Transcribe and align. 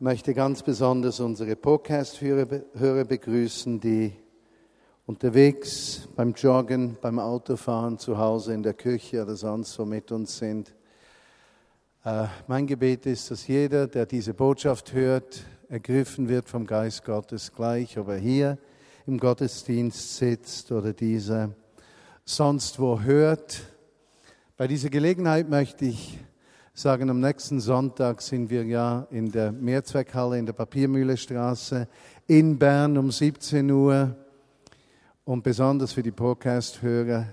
Möchte 0.00 0.32
ganz 0.32 0.62
besonders 0.62 1.18
unsere 1.18 1.56
Podcast-Hörer 1.56 3.04
begrüßen, 3.04 3.80
die 3.80 4.12
unterwegs 5.06 6.08
beim 6.14 6.34
Joggen, 6.34 6.96
beim 7.00 7.18
Autofahren, 7.18 7.98
zu 7.98 8.16
Hause, 8.16 8.54
in 8.54 8.62
der 8.62 8.74
Küche 8.74 9.24
oder 9.24 9.34
sonst 9.34 9.76
wo 9.76 9.84
mit 9.84 10.12
uns 10.12 10.38
sind. 10.38 10.72
Äh, 12.04 12.26
mein 12.46 12.68
Gebet 12.68 13.06
ist, 13.06 13.32
dass 13.32 13.48
jeder, 13.48 13.88
der 13.88 14.06
diese 14.06 14.34
Botschaft 14.34 14.92
hört, 14.92 15.42
ergriffen 15.68 16.28
wird 16.28 16.48
vom 16.48 16.64
Geist 16.64 17.04
Gottes, 17.04 17.52
gleich 17.52 17.98
ob 17.98 18.06
er 18.06 18.18
hier 18.18 18.56
im 19.04 19.18
Gottesdienst 19.18 20.16
sitzt 20.16 20.70
oder 20.70 20.92
diese 20.92 21.56
sonst 22.24 22.78
wo 22.78 23.00
hört. 23.00 23.62
Bei 24.56 24.68
dieser 24.68 24.90
Gelegenheit 24.90 25.48
möchte 25.48 25.86
ich 25.86 26.20
sagen, 26.78 27.10
am 27.10 27.18
nächsten 27.18 27.58
Sonntag 27.58 28.22
sind 28.22 28.50
wir 28.50 28.64
ja 28.64 29.08
in 29.10 29.32
der 29.32 29.50
Mehrzweckhalle 29.50 30.38
in 30.38 30.46
der 30.46 30.52
Papiermühlestraße 30.52 31.88
in 32.28 32.56
Bern 32.56 32.96
um 32.96 33.10
17 33.10 33.68
Uhr. 33.68 34.14
Und 35.24 35.42
besonders 35.42 35.92
für 35.92 36.04
die 36.04 36.12
Podcast-Hörer, 36.12 37.26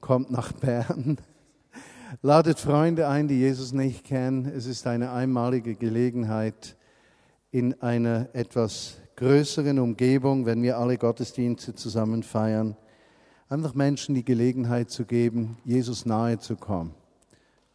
kommt 0.00 0.32
nach 0.32 0.50
Bern. 0.50 1.18
Ladet 2.22 2.58
Freunde 2.58 3.06
ein, 3.06 3.28
die 3.28 3.38
Jesus 3.38 3.72
nicht 3.72 4.04
kennen. 4.04 4.46
Es 4.46 4.66
ist 4.66 4.84
eine 4.88 5.12
einmalige 5.12 5.76
Gelegenheit 5.76 6.76
in 7.52 7.80
einer 7.82 8.30
etwas 8.32 8.96
größeren 9.14 9.78
Umgebung, 9.78 10.46
wenn 10.46 10.64
wir 10.64 10.78
alle 10.78 10.98
Gottesdienste 10.98 11.74
zusammen 11.74 12.24
feiern, 12.24 12.76
einfach 13.48 13.74
Menschen 13.74 14.16
die 14.16 14.24
Gelegenheit 14.24 14.90
zu 14.90 15.04
geben, 15.04 15.58
Jesus 15.64 16.06
nahe 16.06 16.40
zu 16.40 16.56
kommen. 16.56 16.99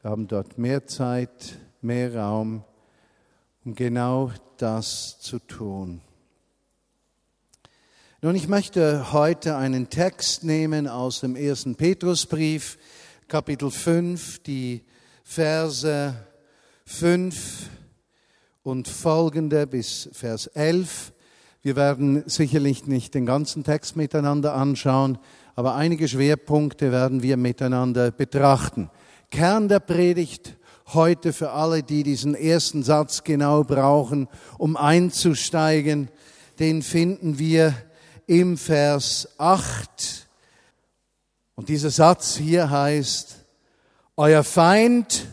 Wir 0.06 0.12
haben 0.12 0.28
dort 0.28 0.60
mehr 0.60 0.86
Zeit, 0.86 1.58
mehr 1.82 2.16
Raum, 2.16 2.64
um 3.64 3.74
genau 3.74 4.32
das 4.58 5.20
zu 5.20 5.40
tun. 5.40 6.00
Nun, 8.22 8.36
ich 8.36 8.48
möchte 8.48 9.12
heute 9.14 9.58
einen 9.58 9.90
Text 9.90 10.44
nehmen 10.44 10.88
aus 10.88 11.22
dem 11.22 11.36
ersten 11.36 11.74
Petrusbrief, 11.74 12.78
Kapitel 13.28 13.72
5, 13.72 14.44
die 14.44 14.84
Verse 15.24 16.14
5 16.86 17.72
und 18.62 18.88
folgende 18.88 19.66
bis 19.66 20.08
Vers 20.14 20.46
11. 20.46 21.14
Wir 21.64 21.76
werden 21.76 22.22
sicherlich 22.28 22.86
nicht 22.86 23.16
den 23.16 23.26
ganzen 23.26 23.64
Text 23.64 23.96
miteinander 23.96 24.54
anschauen, 24.54 25.18
aber 25.56 25.74
einige 25.74 26.08
Schwerpunkte 26.08 26.92
werden 26.92 27.24
wir 27.24 27.38
miteinander 27.38 28.12
betrachten. 28.12 28.92
Kern 29.30 29.68
der 29.68 29.80
Predigt 29.80 30.58
heute 30.94 31.34
für 31.34 31.52
alle, 31.52 31.84
die 31.84 32.04
diesen 32.04 32.36
ersten 32.36 32.84
Satz 32.84 33.24
genau 33.24 33.64
brauchen, 33.64 34.28
um 34.58 34.78
einzusteigen, 34.78 36.10
den 36.60 36.82
finden 36.82 37.40
wir 37.40 37.74
im 38.28 38.58
Vers 38.58 39.28
8. 39.38 40.28
Und 41.56 41.70
dieser 41.70 41.90
Satz 41.90 42.36
hier 42.36 42.70
heißt, 42.70 43.46
euer 44.18 44.44
Feind, 44.44 45.28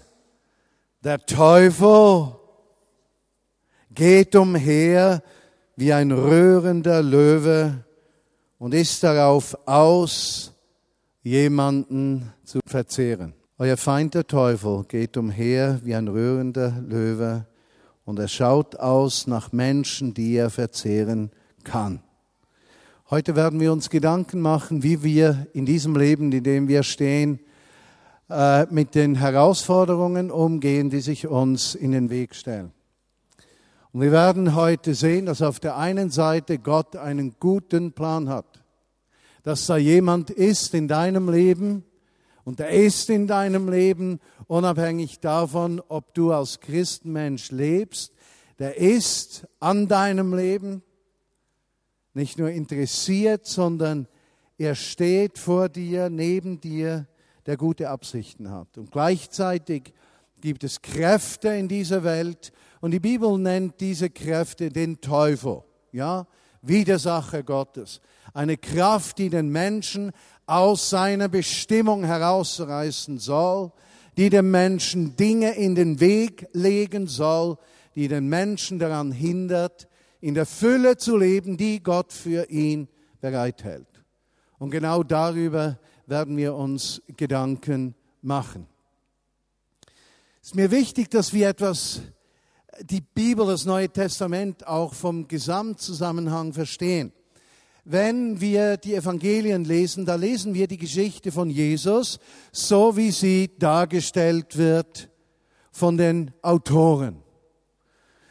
der 1.05 1.25
Teufel, 1.27 2.35
geht 3.91 4.35
umher 4.35 5.23
wie 5.77 5.93
ein 5.93 6.13
rührender 6.13 7.03
Löwe 7.03 7.85
und 8.59 8.75
ist 8.75 9.03
darauf 9.03 9.57
aus, 9.67 10.53
jemanden 11.23 12.33
zu 12.45 12.61
verzehren. 12.67 13.35
Euer 13.63 13.77
Feind 13.77 14.15
der 14.15 14.27
Teufel 14.27 14.83
geht 14.89 15.17
umher 15.17 15.79
wie 15.85 15.95
ein 15.95 16.09
rührender 16.09 16.83
Löwe 16.85 17.47
und 18.05 18.19
er 18.19 18.27
schaut 18.27 18.75
aus 18.75 19.29
nach 19.29 19.53
Menschen, 19.53 20.15
die 20.15 20.35
er 20.35 20.51
verzehren 20.51 21.31
kann. 21.63 22.03
Heute 23.09 23.37
werden 23.37 23.61
wir 23.61 23.73
uns 23.73 23.89
Gedanken 23.89 24.41
machen, 24.41 24.83
wie 24.83 25.05
wir 25.05 25.47
in 25.53 25.65
diesem 25.65 25.95
Leben, 25.95 26.33
in 26.33 26.43
dem 26.43 26.67
wir 26.67 26.83
stehen, 26.83 27.39
äh, 28.29 28.67
mit 28.67 28.97
den 28.97 29.15
Herausforderungen 29.15 30.33
umgehen, 30.33 30.91
die 30.91 30.99
sich 30.99 31.29
uns 31.29 31.77
in 31.77 31.93
den 31.93 32.11
Weg 32.11 32.35
stellen. 32.35 32.73
Und 33.93 34.01
wir 34.01 34.11
werden 34.11 34.57
heute 34.57 34.93
sehen, 34.97 35.27
dass 35.27 35.41
auf 35.41 35.61
der 35.61 35.77
einen 35.77 36.11
Seite 36.11 36.59
Gott 36.59 36.97
einen 36.97 37.37
guten 37.39 37.93
Plan 37.93 38.29
hat, 38.29 38.65
dass 39.45 39.67
da 39.67 39.77
jemand 39.77 40.31
ist 40.31 40.75
in 40.75 40.89
deinem 40.89 41.29
Leben, 41.29 41.85
und 42.45 42.61
er 42.61 42.71
ist 42.71 43.09
in 43.11 43.27
deinem 43.27 43.69
Leben, 43.69 44.19
unabhängig 44.47 45.21
davon, 45.21 45.81
ob 45.89 46.15
du 46.15 46.33
als 46.33 46.61
Christenmensch 46.61 47.51
lebst. 47.51 48.13
Der 48.59 48.77
ist 48.77 49.47
an 49.61 49.89
deinem 49.89 50.35
Leben 50.35 50.83
nicht 52.15 52.39
nur 52.39 52.51
interessiert, 52.51 53.47
sondern 53.47 54.09
er 54.59 54.75
steht 54.75 55.39
vor 55.39 55.69
dir, 55.69 56.11
neben 56.11 56.61
dir, 56.61 57.07
der 57.47 57.57
gute 57.57 57.89
Absichten 57.89 58.51
hat. 58.51 58.79
Und 58.79 58.93
gleichzeitig 58.93 59.93
gibt 60.41 60.65
es 60.65 60.83
Kräfte 60.83 61.49
in 61.49 61.69
dieser 61.69 62.05
Welt 62.05 62.53
und 62.81 62.91
die 62.91 63.01
Bibel 63.01 63.39
nennt 63.39 63.81
diese 63.81 64.11
Kräfte 64.11 64.69
den 64.69 65.01
Teufel, 65.01 65.63
ja, 65.93 66.27
Widersacher 66.63 67.43
Gottes. 67.43 68.01
Eine 68.35 68.57
Kraft, 68.57 69.19
die 69.19 69.31
den 69.31 69.49
Menschen 69.49 70.13
aus 70.47 70.91
seiner 70.91 71.29
Bestimmung 71.29 72.05
herausreißen 72.05 73.19
soll, 73.19 73.73
die 74.17 74.31
dem 74.31 74.51
Menschen 74.51 75.17
Dinge 75.17 75.55
in 75.55 75.75
den 75.75 76.01
Weg 76.01 76.49
legen 76.53 77.07
soll, 77.07 77.57
die 77.95 78.09
den 78.09 78.29
Menschen 78.29 78.79
daran 78.79 79.13
hindert, 79.13 79.89
in 80.21 80.35
der 80.35 80.47
Fülle 80.47 80.97
zu 80.97 81.17
leben, 81.17 81.57
die 81.57 81.83
Gott 81.83 82.13
für 82.13 82.49
ihn 82.51 82.89
bereithält. 83.21 83.87
Und 84.59 84.71
genau 84.71 85.03
darüber 85.03 85.79
werden 86.07 86.37
wir 86.37 86.55
uns 86.55 87.03
Gedanken 87.17 87.95
machen. 88.21 88.67
Es 90.41 90.49
ist 90.49 90.55
mir 90.55 90.71
wichtig, 90.71 91.11
dass 91.11 91.33
wir 91.33 91.49
etwas, 91.49 92.03
die 92.81 93.01
Bibel, 93.01 93.47
das 93.47 93.65
Neue 93.65 93.89
Testament 93.89 94.67
auch 94.67 94.95
vom 94.95 95.29
Gesamtzusammenhang 95.29 96.53
verstehen. 96.53 97.13
Wenn 97.85 98.41
wir 98.41 98.77
die 98.77 98.95
Evangelien 98.95 99.65
lesen, 99.65 100.07
da 100.07 100.15
lesen 100.15 100.55
wir 100.55 100.69
die 100.69 100.77
Geschichte 100.77 101.33
von 101.33 101.51
Jesus, 101.51 102.21
so 102.53 102.97
wie 102.97 103.11
sie 103.11 103.51
dargestellt 103.59 104.57
wird 104.57 105.11
von 105.73 105.97
den 105.97 106.31
Autoren. 106.43 107.17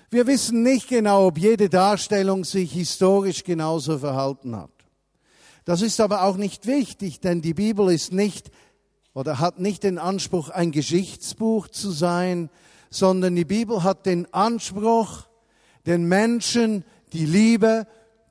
Wir 0.10 0.26
wissen 0.26 0.64
nicht 0.64 0.88
genau, 0.88 1.28
ob 1.28 1.38
jede 1.38 1.68
Darstellung 1.68 2.46
sich 2.46 2.72
historisch 2.72 3.44
genauso 3.44 3.98
verhalten 3.98 4.56
hat. 4.56 4.72
Das 5.66 5.82
ist 5.82 6.00
aber 6.00 6.24
auch 6.24 6.38
nicht 6.38 6.66
wichtig, 6.66 7.20
denn 7.20 7.42
die 7.42 7.54
Bibel 7.54 7.92
ist 7.92 8.14
nicht 8.14 8.52
oder 9.14 9.40
hat 9.40 9.60
nicht 9.60 9.84
den 9.84 9.98
Anspruch, 9.98 10.50
ein 10.50 10.72
Geschichtsbuch 10.72 11.68
zu 11.68 11.92
sein, 11.92 12.50
sondern 12.90 13.36
die 13.36 13.46
Bibel 13.46 13.84
hat 13.84 14.06
den 14.06 14.34
Anspruch, 14.34 15.28
den 15.86 16.06
Menschen 16.06 16.86
die 17.12 17.26
Liebe, 17.26 17.86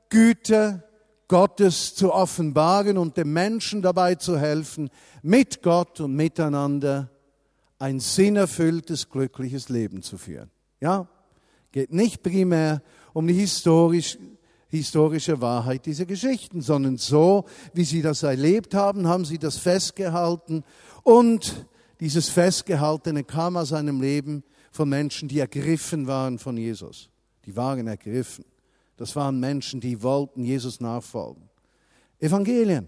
Güte, 0.09 0.83
Gottes 1.31 1.95
zu 1.95 2.13
offenbaren 2.13 2.97
und 2.97 3.15
dem 3.15 3.31
Menschen 3.31 3.81
dabei 3.81 4.15
zu 4.15 4.37
helfen, 4.37 4.89
mit 5.21 5.63
Gott 5.63 6.01
und 6.01 6.13
miteinander 6.13 7.09
ein 7.79 8.01
sinnerfülltes, 8.01 9.09
glückliches 9.09 9.69
Leben 9.69 10.01
zu 10.01 10.17
führen. 10.17 10.51
Ja? 10.81 11.07
Geht 11.71 11.93
nicht 11.93 12.21
primär 12.21 12.81
um 13.13 13.27
die 13.27 13.33
historisch, 13.33 14.17
historische 14.67 15.39
Wahrheit 15.39 15.85
dieser 15.85 16.05
Geschichten, 16.05 16.61
sondern 16.61 16.97
so, 16.97 17.45
wie 17.73 17.85
sie 17.85 18.01
das 18.01 18.23
erlebt 18.23 18.73
haben, 18.73 19.07
haben 19.07 19.23
sie 19.23 19.37
das 19.37 19.55
festgehalten 19.55 20.65
und 21.03 21.65
dieses 22.01 22.27
Festgehaltene 22.27 23.23
kam 23.23 23.55
aus 23.55 23.71
einem 23.71 24.01
Leben 24.01 24.43
von 24.69 24.89
Menschen, 24.89 25.29
die 25.29 25.39
ergriffen 25.39 26.07
waren 26.07 26.39
von 26.39 26.57
Jesus. 26.57 27.09
Die 27.45 27.55
waren 27.55 27.87
ergriffen. 27.87 28.43
Das 29.01 29.15
waren 29.15 29.39
Menschen, 29.39 29.79
die 29.79 30.03
wollten 30.03 30.43
Jesus 30.43 30.79
nachfolgen. 30.79 31.49
Evangelien. 32.19 32.87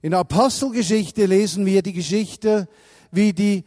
In 0.00 0.12
der 0.12 0.20
Apostelgeschichte 0.20 1.26
lesen 1.26 1.66
wir 1.66 1.82
die 1.82 1.92
Geschichte, 1.92 2.66
wie 3.12 3.34
die 3.34 3.64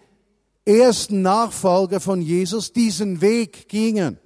ersten 0.65 1.21
Nachfolger 1.21 1.99
von 1.99 2.19
Jesus 2.19 2.73
diesen 2.73 3.21
Weg 3.21 3.69
gingen, 3.69 4.17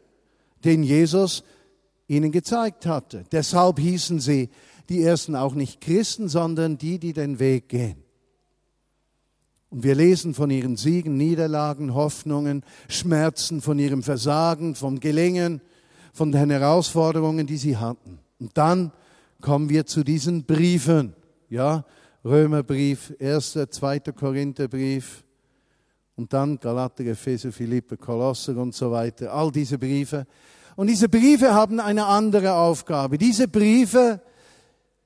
den 0.63 0.81
Jesus 0.81 1.44
ihnen 2.07 2.31
gezeigt 2.31 2.86
hatte. 2.86 3.25
Deshalb 3.33 3.80
hießen 3.80 4.21
sie 4.21 4.48
die 4.88 5.03
ersten 5.03 5.36
auch 5.36 5.53
nicht 5.53 5.81
Christen, 5.81 6.30
sondern 6.30 6.77
die, 6.77 7.00
die 7.00 7.12
den 7.12 7.38
Weg 7.39 7.68
gehen. 7.68 8.01
Und 9.71 9.83
wir 9.83 9.95
lesen 9.95 10.33
von 10.33 10.50
ihren 10.51 10.77
Siegen, 10.77 11.18
Niederlagen, 11.18 11.95
Hoffnungen, 11.95 12.63
Schmerzen, 12.88 13.59
von 13.59 13.77
ihrem 13.77 14.03
Versagen, 14.03 14.75
vom 14.75 15.01
Gelingen, 15.01 15.59
von 16.13 16.31
den 16.31 16.49
Herausforderungen, 16.49 17.47
die 17.47 17.57
sie 17.57 17.77
hatten. 17.77 18.19
Und 18.39 18.57
dann 18.57 18.91
kommen 19.41 19.69
wir 19.69 19.85
zu 19.85 20.03
diesen 20.03 20.43
Briefen. 20.43 21.13
Ja, 21.49 21.85
Römerbrief, 22.23 23.13
1., 23.19 23.57
2. 23.69 23.99
Korintherbrief 23.99 25.23
und 26.15 26.31
dann 26.33 26.59
Galater, 26.59 27.03
Epheser, 27.05 27.51
Philippe, 27.51 27.97
Kolosser 27.97 28.55
und 28.57 28.75
so 28.75 28.91
weiter. 28.91 29.33
All 29.33 29.51
diese 29.51 29.77
Briefe. 29.77 30.27
Und 30.75 30.87
diese 30.87 31.09
Briefe 31.09 31.53
haben 31.53 31.79
eine 31.79 32.05
andere 32.05 32.53
Aufgabe. 32.53 33.17
Diese 33.17 33.47
Briefe 33.47 34.21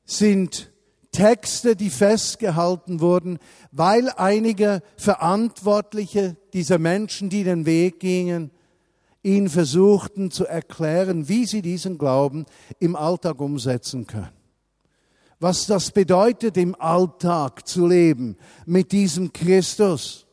sind 0.03 0.71
Texte, 1.11 1.75
die 1.77 1.89
festgehalten 1.89 2.99
wurden, 2.99 3.39
weil 3.71 4.09
einige 4.09 4.81
Verantwortliche 4.97 6.35
dieser 6.53 6.77
Menschen, 6.77 7.29
die 7.29 7.45
den 7.45 7.65
Weg 7.65 8.01
gingen, 8.01 8.51
ihn 9.25 9.49
versuchten 9.49 10.29
zu 10.29 10.45
erklären, 10.45 11.27
wie 11.27 11.45
sie 11.45 11.61
diesen 11.61 11.97
Glauben 11.97 12.45
im 12.79 12.95
Alltag 12.95 13.41
umsetzen 13.41 14.05
können. 14.05 14.29
Was 15.39 15.65
das 15.65 15.91
bedeutet, 15.91 16.55
im 16.57 16.75
Alltag 16.79 17.67
zu 17.67 17.87
leben 17.87 18.37
mit 18.65 18.91
diesem 18.91 19.33
Christus. 19.33 20.27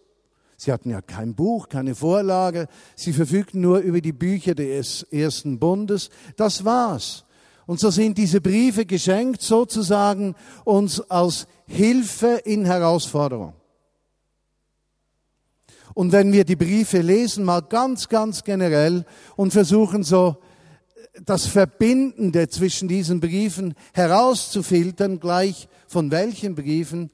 Sie 0.56 0.70
hatten 0.70 0.90
ja 0.90 1.00
kein 1.00 1.34
Buch, 1.34 1.68
keine 1.68 1.94
Vorlage, 1.94 2.68
sie 2.94 3.12
verfügten 3.12 3.62
nur 3.62 3.78
über 3.78 4.00
die 4.00 4.12
Bücher 4.12 4.54
des 4.54 5.02
ersten 5.04 5.58
Bundes. 5.58 6.10
Das 6.36 6.64
war's. 6.64 7.24
Und 7.66 7.80
so 7.80 7.90
sind 7.90 8.18
diese 8.18 8.40
Briefe 8.40 8.84
geschenkt, 8.84 9.40
sozusagen 9.40 10.34
uns 10.64 11.00
als 11.00 11.46
Hilfe 11.66 12.42
in 12.44 12.64
Herausforderung. 12.64 13.54
Und 15.94 16.12
wenn 16.12 16.32
wir 16.32 16.44
die 16.44 16.56
Briefe 16.56 17.00
lesen, 17.00 17.44
mal 17.44 17.60
ganz, 17.60 18.08
ganz 18.08 18.44
generell 18.44 19.04
und 19.36 19.52
versuchen 19.52 20.02
so 20.02 20.36
das 21.24 21.46
Verbindende 21.46 22.48
zwischen 22.48 22.88
diesen 22.88 23.20
Briefen 23.20 23.74
herauszufiltern, 23.92 25.20
gleich 25.20 25.68
von 25.86 26.10
welchen 26.10 26.54
Briefen, 26.54 27.10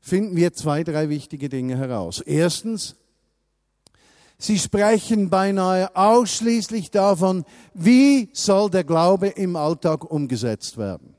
finden 0.00 0.36
wir 0.36 0.52
zwei, 0.52 0.84
drei 0.84 1.08
wichtige 1.08 1.48
Dinge 1.48 1.76
heraus. 1.76 2.20
Erstens, 2.20 2.96
sie 4.38 4.58
sprechen 4.58 5.30
beinahe 5.30 5.96
ausschließlich 5.96 6.90
davon, 6.90 7.44
wie 7.72 8.28
soll 8.32 8.70
der 8.70 8.84
Glaube 8.84 9.28
im 9.28 9.56
Alltag 9.56 10.08
umgesetzt 10.08 10.78
werden. 10.78 11.14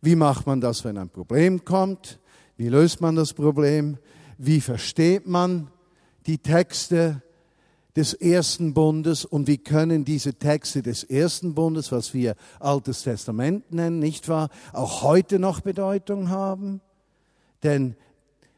Wie 0.00 0.16
macht 0.16 0.46
man 0.46 0.60
das, 0.60 0.84
wenn 0.84 0.98
ein 0.98 1.08
Problem 1.08 1.64
kommt? 1.64 2.18
Wie 2.56 2.68
löst 2.68 3.00
man 3.00 3.16
das 3.16 3.32
Problem? 3.32 3.98
Wie 4.36 4.60
versteht 4.60 5.26
man 5.26 5.70
die 6.28 6.38
Texte 6.38 7.22
des 7.96 8.14
ersten 8.14 8.74
Bundes 8.74 9.24
und 9.24 9.48
wie 9.48 9.58
können 9.58 10.04
diese 10.04 10.34
Texte 10.34 10.82
des 10.82 11.02
ersten 11.02 11.54
Bundes, 11.54 11.90
was 11.90 12.14
wir 12.14 12.36
Altes 12.60 13.02
Testament 13.02 13.72
nennen, 13.72 13.98
nicht 13.98 14.28
wahr, 14.28 14.50
auch 14.72 15.02
heute 15.02 15.40
noch 15.40 15.62
Bedeutung 15.62 16.28
haben? 16.28 16.80
Denn 17.64 17.96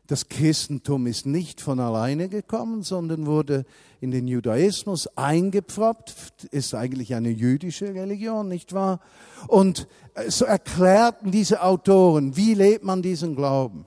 das 0.09 0.29
Christentum 0.29 1.07
ist 1.07 1.25
nicht 1.25 1.61
von 1.61 1.79
alleine 1.79 2.29
gekommen, 2.29 2.83
sondern 2.83 3.27
wurde 3.27 3.65
in 4.01 4.11
den 4.11 4.27
Judaismus 4.27 5.07
eingepfropft, 5.17 6.45
ist 6.51 6.75
eigentlich 6.75 7.15
eine 7.15 7.31
jüdische 7.31 7.95
Religion, 7.95 8.49
nicht 8.49 8.73
wahr? 8.73 9.01
Und 9.47 9.87
so 10.27 10.45
erklärten 10.45 11.31
diese 11.31 11.63
Autoren, 11.63 12.37
wie 12.37 12.55
lebt 12.55 12.85
man 12.85 13.03
diesen 13.03 13.37
Glauben? 13.37 13.87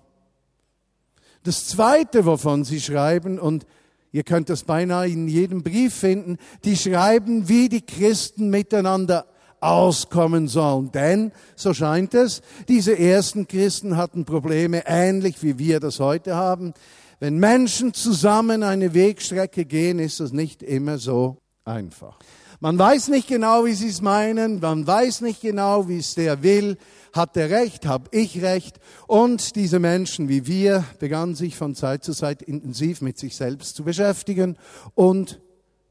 Das 1.43 1.67
Zweite, 1.67 2.25
wovon 2.25 2.63
sie 2.63 2.79
schreiben, 2.79 3.39
und 3.39 3.65
ihr 4.11 4.23
könnt 4.23 4.49
das 4.49 4.63
beinahe 4.63 5.09
in 5.09 5.27
jedem 5.27 5.61
Brief 5.61 5.93
finden, 5.93 6.37
die 6.63 6.77
schreiben, 6.77 7.49
wie 7.49 7.67
die 7.67 7.85
Christen 7.85 8.49
miteinander 8.49 9.25
auskommen 9.59 10.47
sollen. 10.47 10.91
Denn, 10.91 11.31
so 11.55 11.73
scheint 11.73 12.13
es, 12.13 12.41
diese 12.67 12.97
ersten 12.97 13.47
Christen 13.47 13.97
hatten 13.97 14.25
Probleme 14.25 14.83
ähnlich 14.85 15.41
wie 15.41 15.57
wir 15.57 15.79
das 15.79 15.99
heute 15.99 16.35
haben. 16.35 16.73
Wenn 17.19 17.37
Menschen 17.37 17.93
zusammen 17.93 18.63
eine 18.63 18.93
Wegstrecke 18.93 19.65
gehen, 19.65 19.99
ist 19.99 20.19
das 20.19 20.33
nicht 20.33 20.61
immer 20.63 20.97
so 20.97 21.37
einfach. 21.63 22.19
Man 22.59 22.79
weiß 22.79 23.09
nicht 23.09 23.27
genau, 23.27 23.65
wie 23.65 23.73
sie 23.73 23.89
es 23.89 24.01
meinen, 24.01 24.59
man 24.59 24.87
weiß 24.87 25.21
nicht 25.21 25.41
genau, 25.41 25.87
wie 25.89 25.97
es 25.97 26.15
der 26.15 26.43
will, 26.43 26.77
hat 27.13 27.37
er 27.37 27.49
recht, 27.49 27.85
habe 27.85 28.09
ich 28.11 28.41
recht. 28.41 28.79
Und 29.07 29.55
diese 29.55 29.79
Menschen 29.79 30.27
wie 30.27 30.45
wir 30.47 30.83
begannen 30.99 31.35
sich 31.35 31.55
von 31.55 31.75
Zeit 31.75 32.03
zu 32.03 32.13
Zeit 32.13 32.41
intensiv 32.41 33.01
mit 33.01 33.17
sich 33.17 33.35
selbst 33.35 33.75
zu 33.75 33.83
beschäftigen 33.83 34.57
und 34.95 35.39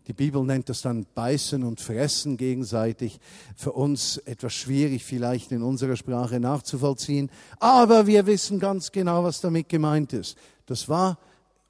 die 0.08 0.12
Bibel 0.12 0.42
nennt 0.42 0.68
das 0.68 0.82
dann 0.82 1.06
Beißen 1.14 1.62
und 1.62 1.80
Fressen 1.80 2.36
gegenseitig. 2.36 3.20
Für 3.54 3.72
uns 3.72 4.16
etwas 4.18 4.52
schwierig 4.52 5.04
vielleicht 5.04 5.52
in 5.52 5.62
unserer 5.62 5.96
Sprache 5.96 6.40
nachzuvollziehen. 6.40 7.30
Aber 7.60 8.08
wir 8.08 8.26
wissen 8.26 8.58
ganz 8.58 8.90
genau, 8.90 9.22
was 9.22 9.40
damit 9.40 9.68
gemeint 9.68 10.12
ist. 10.12 10.36
Das 10.66 10.88
war 10.88 11.18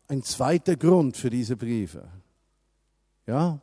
ein 0.09 0.23
zweiter 0.23 0.77
Grund 0.77 1.19
für 1.19 1.29
diese 1.29 1.57
Briefe. 1.57 2.09
Ja? 3.27 3.61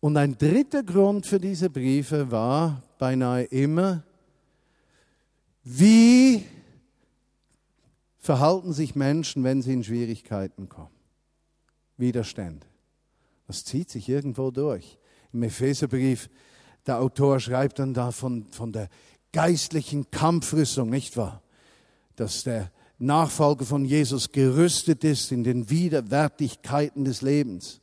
Und 0.00 0.16
ein 0.16 0.36
dritter 0.36 0.82
Grund 0.82 1.24
für 1.24 1.38
diese 1.38 1.70
Briefe 1.70 2.30
war 2.32 2.82
beinahe 2.98 3.44
immer, 3.44 4.02
wie 5.64 6.44
verhalten 8.18 8.72
sich 8.72 8.94
Menschen, 8.94 9.44
wenn 9.44 9.62
sie 9.62 9.72
in 9.72 9.84
Schwierigkeiten 9.84 10.68
kommen? 10.68 10.90
Widerstände. 11.96 12.66
Das 13.46 13.64
zieht 13.64 13.90
sich 13.90 14.08
irgendwo 14.08 14.50
durch. 14.50 14.98
Im 15.32 15.42
Epheserbrief, 15.42 16.30
der 16.86 17.00
Autor 17.00 17.40
schreibt 17.40 17.78
dann 17.78 17.94
da 17.94 18.10
von, 18.10 18.46
von 18.50 18.72
der 18.72 18.88
geistlichen 19.32 20.10
Kampfrüstung, 20.10 20.90
nicht 20.90 21.16
wahr? 21.16 21.42
Dass 22.16 22.44
der 22.44 22.70
Nachfolger 22.98 23.64
von 23.64 23.84
Jesus 23.84 24.30
gerüstet 24.30 25.02
ist 25.04 25.32
in 25.32 25.42
den 25.42 25.68
Widerwärtigkeiten 25.70 27.04
des 27.04 27.22
Lebens. 27.22 27.80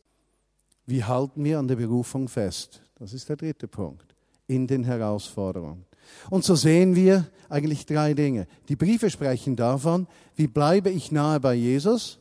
Wie 0.86 1.04
halten 1.04 1.44
wir 1.44 1.60
an 1.60 1.68
der 1.68 1.76
Berufung 1.76 2.30
fest? 2.30 2.82
Das 2.96 3.14
ist 3.14 3.28
der 3.30 3.36
dritte 3.36 3.68
Punkt. 3.68 4.16
In 4.48 4.66
den 4.66 4.84
Herausforderungen. 4.84 5.86
Und 6.30 6.44
so 6.44 6.56
sehen 6.56 6.96
wir 6.96 7.28
eigentlich 7.50 7.86
drei 7.86 8.14
Dinge. 8.14 8.48
Die 8.68 8.76
Briefe 8.76 9.10
sprechen 9.10 9.56
davon, 9.56 10.08
wie 10.36 10.48
bleibe 10.48 10.90
ich 10.90 11.12
nahe 11.12 11.40
bei 11.40 11.54
Jesus? 11.56 12.20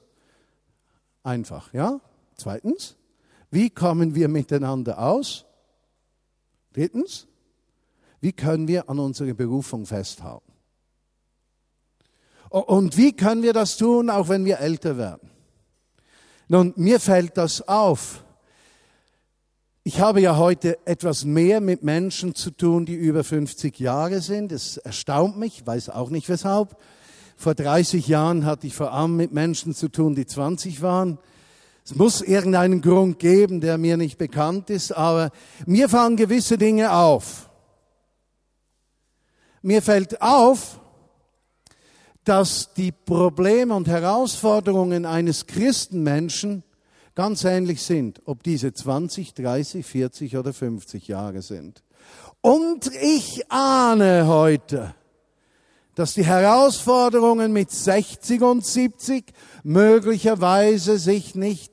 Einfach, 1.23 1.73
ja? 1.75 2.01
Zweitens, 2.37 2.97
wie 3.51 3.71
kommen 3.71 4.15
wir 4.15 4.29
miteinander 4.29 4.99
aus? 4.99 5.45
Drittens, 6.73 7.27
wie 8.21 8.33
können 8.33 8.69
wir 8.69 8.89
an 8.89 8.99
unserer 8.99 9.35
Berufung 9.35 9.87
festhalten? 9.87 10.53
Und 12.51 12.97
wie 12.97 13.13
können 13.13 13.43
wir 13.43 13.53
das 13.53 13.77
tun, 13.77 14.09
auch 14.09 14.29
wenn 14.29 14.45
wir 14.45 14.61
älter 14.61 14.97
werden? 14.97 15.31
Nun, 16.49 16.73
mir 16.77 16.99
fällt 16.99 17.37
das 17.37 17.67
auf. 17.69 18.25
Ich 19.89 20.01
habe 20.01 20.21
ja 20.21 20.37
heute 20.37 20.77
etwas 20.87 21.25
mehr 21.25 21.63
mit 21.63 21.83
Menschen 21.83 22.35
zu 22.35 22.51
tun, 22.51 22.85
die 22.85 22.93
über 22.93 23.25
50 23.25 23.81
Jahre 23.81 24.21
sind. 24.21 24.53
Es 24.53 24.77
erstaunt 24.77 25.39
mich, 25.39 25.67
weiß 25.67 25.89
auch 25.89 26.11
nicht 26.11 26.29
weshalb. 26.29 26.77
Vor 27.39 27.55
30 27.55 28.07
Jahren 28.07 28.45
hatte 28.45 28.67
ich 28.67 28.75
vor 28.75 28.93
allem 28.93 29.17
mit 29.17 29.33
Menschen 29.33 29.73
zu 29.73 29.89
tun, 29.89 30.15
die 30.15 30.27
20 30.27 30.83
waren. 30.83 31.17
Es 31.87 31.95
muss 31.95 32.21
irgendeinen 32.21 32.83
Grund 32.83 33.19
geben, 33.19 33.63
der 33.63 33.79
mir 33.79 33.97
nicht 33.97 34.19
bekannt 34.19 34.69
ist, 34.69 34.93
aber 34.93 35.31
mir 35.65 35.89
fallen 35.89 36.17
gewisse 36.17 36.59
Dinge 36.59 36.93
auf. 36.93 37.49
Mir 39.63 39.81
fällt 39.81 40.21
auf, 40.21 40.81
dass 42.25 42.75
die 42.75 42.93
Probleme 42.93 43.75
und 43.75 43.89
Herausforderungen 43.89 45.07
eines 45.07 45.47
Christenmenschen 45.47 46.63
ganz 47.19 47.43
ähnlich 47.43 47.83
sind, 47.83 48.23
ob 48.27 48.45
diese 48.45 48.73
20, 48.73 49.35
30, 49.35 49.85
40 49.85 50.37
oder 50.37 50.53
50 50.53 51.09
Jahre 51.09 51.43
sind. 51.43 51.83
Und 52.41 52.93
ich 52.95 53.51
ahne 53.51 54.29
heute, 54.29 54.95
dass 55.97 56.15
die 56.15 56.25
Herausforderungen 56.25 57.53
mit 57.53 57.73
60 57.73 58.41
und 58.43 58.65
70 58.65 59.33
möglicherweise 59.65 60.97
sich 60.97 61.35
nicht 61.35 61.73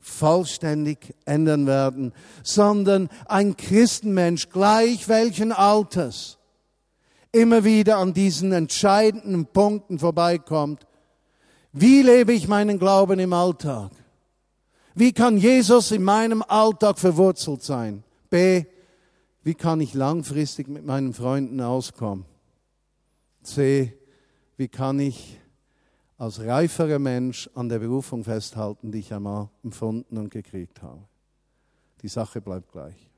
vollständig 0.00 1.16
ändern 1.26 1.66
werden, 1.66 2.14
sondern 2.42 3.10
ein 3.26 3.58
Christenmensch 3.58 4.48
gleich 4.48 5.06
welchen 5.06 5.52
Alters 5.52 6.38
immer 7.30 7.62
wieder 7.64 7.98
an 7.98 8.14
diesen 8.14 8.52
entscheidenden 8.52 9.44
Punkten 9.44 9.98
vorbeikommt. 9.98 10.86
Wie 11.74 12.00
lebe 12.00 12.32
ich 12.32 12.48
meinen 12.48 12.78
Glauben 12.78 13.18
im 13.18 13.34
Alltag? 13.34 13.90
Wie 14.94 15.12
kann 15.12 15.36
Jesus 15.36 15.90
in 15.90 16.02
meinem 16.02 16.42
Alltag 16.42 16.98
verwurzelt 16.98 17.62
sein? 17.62 18.04
B. 18.30 18.64
Wie 19.42 19.54
kann 19.54 19.80
ich 19.80 19.94
langfristig 19.94 20.68
mit 20.68 20.84
meinen 20.84 21.14
Freunden 21.14 21.60
auskommen? 21.60 22.24
C. 23.42 23.96
Wie 24.56 24.68
kann 24.68 25.00
ich 25.00 25.40
als 26.18 26.40
reiferer 26.40 26.98
Mensch 26.98 27.50
an 27.54 27.68
der 27.68 27.80
Berufung 27.80 28.22
festhalten, 28.22 28.92
die 28.92 29.00
ich 29.00 29.12
einmal 29.12 29.48
empfunden 29.64 30.18
und 30.18 30.30
gekriegt 30.30 30.82
habe? 30.82 31.00
Die 32.02 32.08
Sache 32.08 32.40
bleibt 32.40 32.70
gleich. 32.70 33.10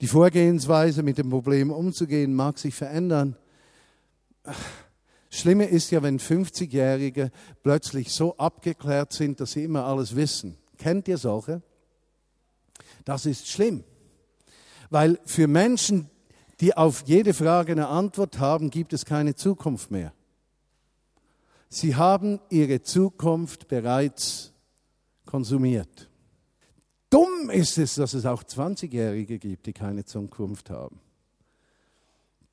Die 0.00 0.06
Vorgehensweise, 0.06 1.02
mit 1.02 1.18
dem 1.18 1.30
Problem 1.30 1.70
umzugehen, 1.70 2.34
mag 2.34 2.58
sich 2.58 2.74
verändern. 2.74 3.36
Schlimme 5.30 5.66
ist 5.66 5.90
ja, 5.92 6.02
wenn 6.02 6.18
50-Jährige 6.18 7.30
plötzlich 7.62 8.12
so 8.12 8.36
abgeklärt 8.36 9.12
sind, 9.12 9.40
dass 9.40 9.52
sie 9.52 9.64
immer 9.64 9.84
alles 9.84 10.16
wissen. 10.16 10.56
Kennt 10.80 11.08
ihr 11.08 11.18
solche? 11.18 11.60
Das 13.04 13.26
ist 13.26 13.48
schlimm, 13.48 13.84
weil 14.88 15.20
für 15.26 15.46
Menschen, 15.46 16.08
die 16.60 16.74
auf 16.74 17.02
jede 17.06 17.34
Frage 17.34 17.72
eine 17.72 17.88
Antwort 17.88 18.38
haben, 18.38 18.70
gibt 18.70 18.94
es 18.94 19.04
keine 19.04 19.34
Zukunft 19.34 19.90
mehr. 19.90 20.14
Sie 21.68 21.96
haben 21.96 22.40
ihre 22.48 22.80
Zukunft 22.80 23.68
bereits 23.68 24.54
konsumiert. 25.26 26.08
Dumm 27.10 27.50
ist 27.50 27.76
es, 27.76 27.96
dass 27.96 28.14
es 28.14 28.24
auch 28.24 28.42
20-Jährige 28.42 29.38
gibt, 29.38 29.66
die 29.66 29.74
keine 29.74 30.06
Zukunft 30.06 30.70
haben. 30.70 30.98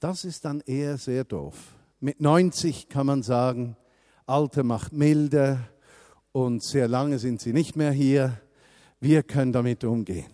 Das 0.02 0.26
ist 0.26 0.44
dann 0.44 0.60
eher 0.66 0.98
sehr 0.98 1.24
doof. 1.24 1.56
Mit 2.02 2.20
90 2.20 2.90
kann 2.90 3.08
man 3.08 3.24
sagen, 3.24 3.78
Alter 4.26 4.64
macht 4.64 4.92
milde 4.92 5.60
und 6.38 6.62
sehr 6.62 6.88
lange 6.88 7.18
sind 7.18 7.42
sie 7.42 7.52
nicht 7.52 7.76
mehr 7.76 7.92
hier. 7.92 8.40
Wir 9.00 9.24
können 9.24 9.52
damit 9.52 9.84
umgehen. 9.84 10.28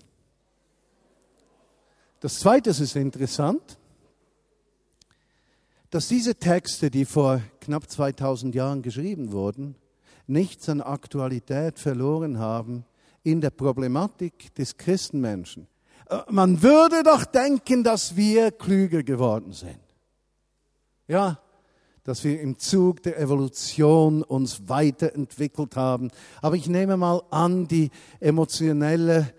Das 2.19 2.39
Zweite 2.39 2.72
ist 2.72 2.98
interessant, 2.98 3.77
dass 5.91 6.10
diese 6.10 6.36
Texte, 6.36 6.91
die 6.91 7.05
vor 7.05 7.41
knapp 7.62 7.89
2000 7.89 8.53
Jahren 8.53 8.81
geschrieben 8.81 9.31
wurden, 9.31 9.75
nichts 10.27 10.67
an 10.67 10.81
Aktualität 10.81 11.79
verloren 11.79 12.38
haben 12.38 12.83
in 13.24 13.39
der 13.39 13.51
Problematik 13.51 14.53
des 14.55 14.75
Christenmenschen. 14.75 15.67
Äh, 16.10 16.19
man 16.29 16.62
würde 16.62 17.03
doch 17.03 17.24
denken, 17.24 17.81
dass 17.81 18.17
wir 18.17 18.51
klüger 18.51 19.03
geworden 19.03 19.53
sind. 19.53 19.79
Ja, 21.07 21.39
dass 22.03 22.24
wir 22.24 22.41
im 22.41 22.60
Zug 22.60 23.01
der 23.03 23.19
Evolution 23.19 24.24
uns 24.24 24.67
weiterentwickelt 24.67 25.75
haben. 25.75 26.12
Aber 26.41 26.55
ich 26.55 26.67
nehme 26.67 26.98
mal 26.98 27.22
an, 27.29 27.67
die 27.67 27.91
emotionelle 28.19 29.33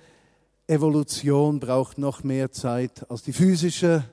Evolution 0.66 1.60
braucht 1.60 1.98
noch 1.98 2.24
mehr 2.24 2.52
Zeit 2.52 3.08
als 3.10 3.22
die 3.22 3.34
physische. 3.34 4.04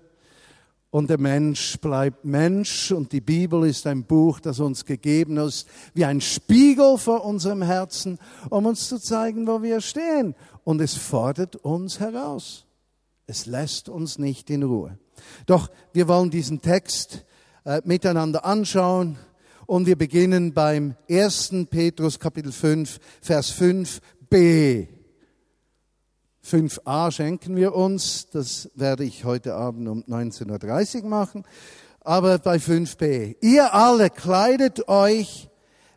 Und 0.89 1.10
der 1.10 1.20
Mensch 1.20 1.79
bleibt 1.79 2.25
Mensch 2.25 2.91
und 2.91 3.13
die 3.13 3.22
Bibel 3.22 3.65
ist 3.65 3.88
ein 3.88 4.03
Buch, 4.03 4.41
das 4.41 4.60
uns 4.60 4.84
gegeben 4.84 5.38
ist, 5.38 5.65
wie 5.93 6.03
ein 6.03 6.20
Spiegel 6.20 6.98
vor 6.98 7.24
unserem 7.24 7.62
Herzen, 7.62 8.20
um 8.50 8.65
uns 8.65 8.89
zu 8.89 9.00
zeigen, 9.00 9.48
wo 9.48 9.62
wir 9.63 9.79
stehen. 9.79 10.36
Und 10.65 10.81
es 10.81 10.96
fordert 10.96 11.55
uns 11.55 12.01
heraus. 12.01 12.65
Es 13.25 13.46
lässt 13.46 13.88
uns 13.88 14.20
nicht 14.20 14.50
in 14.50 14.63
Ruhe. 14.63 15.00
Doch 15.46 15.70
wir 15.93 16.10
wollen 16.10 16.29
diesen 16.29 16.62
Text 16.62 17.24
äh, 17.63 17.82
miteinander 17.86 18.46
anschauen 18.46 19.18
und 19.68 19.86
wir 19.86 19.98
beginnen 19.98 20.53
beim 20.53 20.96
1. 21.10 21.68
Petrus 21.70 22.20
Kapitel 22.20 22.51
5, 22.51 23.00
Vers 23.22 23.53
5b. 23.53 24.88
5a 26.44 27.12
schenken 27.12 27.56
wir 27.56 27.75
uns, 27.75 28.30
das 28.32 28.70
werde 28.75 29.03
ich 29.03 29.25
heute 29.25 29.53
Abend 29.53 29.88
um 29.88 30.03
19.30 30.03 31.03
Uhr 31.03 31.10
machen, 31.10 31.46
aber 32.00 32.39
bei 32.39 32.58
5b. 32.58 33.38
Ihr 33.41 33.74
alle 33.74 34.10
kleidet 34.10 34.88
euch 34.88 35.50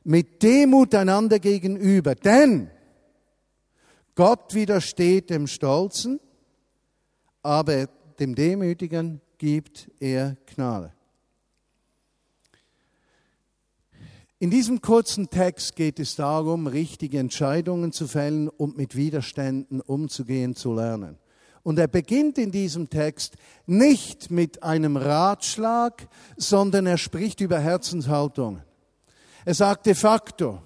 mit 0.04 0.42
Demut 0.42 0.94
einander 0.94 1.38
gegenüber, 1.38 2.14
denn 2.14 2.70
Gott 4.14 4.54
widersteht 4.54 5.30
dem 5.30 5.46
Stolzen, 5.46 6.20
aber 7.42 7.88
dem 8.20 8.34
Demütigen 8.34 9.20
gibt 9.38 9.90
er 9.98 10.36
Gnade. 10.54 10.93
In 14.40 14.50
diesem 14.50 14.80
kurzen 14.80 15.30
Text 15.30 15.76
geht 15.76 16.00
es 16.00 16.16
darum, 16.16 16.66
richtige 16.66 17.18
Entscheidungen 17.18 17.92
zu 17.92 18.08
fällen 18.08 18.48
und 18.48 18.76
mit 18.76 18.96
Widerständen 18.96 19.80
umzugehen 19.80 20.56
zu 20.56 20.74
lernen. 20.74 21.18
Und 21.62 21.78
er 21.78 21.88
beginnt 21.88 22.36
in 22.36 22.50
diesem 22.50 22.90
Text 22.90 23.36
nicht 23.66 24.30
mit 24.30 24.62
einem 24.62 24.96
Ratschlag, 24.96 26.08
sondern 26.36 26.86
er 26.86 26.98
spricht 26.98 27.40
über 27.40 27.58
Herzenshaltungen. 27.58 28.62
Er 29.44 29.54
sagt 29.54 29.86
de 29.86 29.94
facto, 29.94 30.60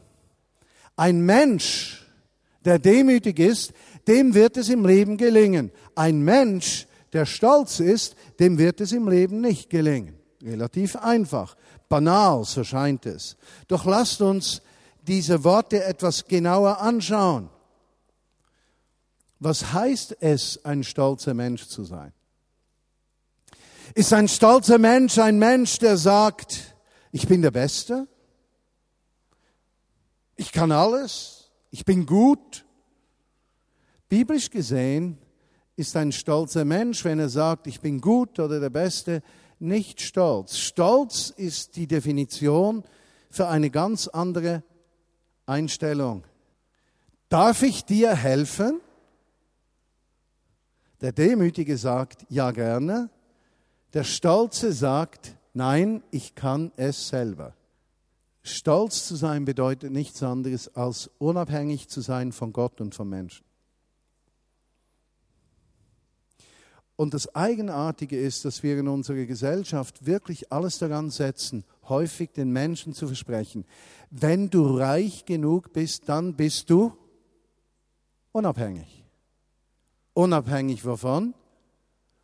ein 0.97 1.21
Mensch, 1.21 2.07
der 2.65 2.79
demütig 2.79 3.39
ist, 3.39 3.73
dem 4.09 4.35
wird 4.35 4.57
es 4.57 4.71
im 4.71 4.85
Leben 4.85 5.17
gelingen. 5.17 5.71
Ein 5.95 6.23
Mensch, 6.23 6.89
der 7.13 7.27
stolz 7.27 7.79
ist, 7.81 8.17
dem 8.41 8.59
wird 8.59 8.81
es 8.81 8.93
im 8.93 9.09
Leben 9.09 9.41
nicht 9.41 9.71
gelingen. 9.71 10.19
Relativ 10.43 10.97
einfach. 10.97 11.57
Banal, 11.89 12.45
so 12.45 12.65
scheint 12.65 13.07
es. 13.07 13.37
Doch 13.67 13.85
lasst 13.85 14.21
uns 14.21 14.63
diese 15.03 15.43
Worte 15.45 15.83
etwas 15.85 16.27
genauer 16.27 16.81
anschauen. 16.81 17.49
Was 19.41 19.73
heißt 19.73 20.17
es, 20.21 20.65
ein 20.65 20.85
stolzer 20.85 21.35
Mensch 21.35 21.67
zu 21.69 21.85
sein? 21.85 22.13
Ist 23.95 24.13
ein 24.13 24.29
stolzer 24.29 24.79
Mensch 24.79 25.19
ein 25.19 25.39
Mensch, 25.39 25.79
der 25.79 25.97
sagt, 25.97 26.75
ich 27.13 27.27
bin 27.27 27.41
der 27.41 27.51
Beste, 27.51 28.07
ich 30.37 30.53
kann 30.53 30.73
alles, 30.73 31.51
ich 31.71 31.85
bin 31.85 32.05
gut? 32.05 32.65
Biblisch 34.09 34.51
gesehen 34.51 35.19
ist 35.77 35.97
ein 35.97 36.13
stolzer 36.13 36.65
Mensch, 36.65 37.05
wenn 37.05 37.19
er 37.19 37.29
sagt, 37.29 37.67
ich 37.67 37.81
bin 37.81 38.01
gut 38.01 38.39
oder 38.39 38.61
der 38.61 38.71
Beste, 38.71 39.23
nicht 39.61 40.01
stolz. 40.01 40.57
Stolz 40.57 41.31
ist 41.31 41.77
die 41.77 41.87
Definition 41.87 42.85
für 43.31 43.49
eine 43.49 43.71
ganz 43.71 44.09
andere 44.09 44.63
Einstellung. 45.47 46.25
Darf 47.29 47.63
ich 47.63 47.85
dir 47.85 48.15
helfen? 48.15 48.81
Der 51.01 51.13
Demütige 51.13 51.77
sagt, 51.77 52.27
ja 52.29 52.51
gerne. 52.51 53.11
Der 53.95 54.05
Stolze 54.05 54.73
sagt, 54.73 55.37
nein, 55.55 56.03
ich 56.11 56.35
kann 56.35 56.73
es 56.77 57.09
selber. 57.09 57.55
Stolz 58.43 59.07
zu 59.07 59.15
sein 59.17 59.45
bedeutet 59.45 59.93
nichts 59.93 60.23
anderes 60.23 60.75
als 60.75 61.11
unabhängig 61.19 61.89
zu 61.89 62.01
sein 62.01 62.33
von 62.33 62.53
Gott 62.53 62.81
und 62.81 62.95
von 62.95 63.09
Menschen. 63.09 63.45
Und 66.99 67.15
das 67.15 67.33
Eigenartige 67.33 68.19
ist, 68.19 68.45
dass 68.45 68.65
wir 68.65 68.77
in 68.77 68.89
unserer 68.89 69.25
Gesellschaft 69.25 70.05
wirklich 70.05 70.51
alles 70.53 70.79
daran 70.79 71.11
setzen, 71.11 71.65
häufig 71.89 72.33
den 72.33 72.51
Menschen 72.51 72.93
zu 72.93 73.07
versprechen, 73.07 73.65
wenn 74.11 74.51
du 74.51 74.77
reich 74.77 75.25
genug 75.25 75.73
bist, 75.73 76.09
dann 76.09 76.35
bist 76.35 76.71
du 76.71 76.93
unabhängig. 78.33 79.05
Unabhängig 80.13 80.85
wovon? 80.85 81.35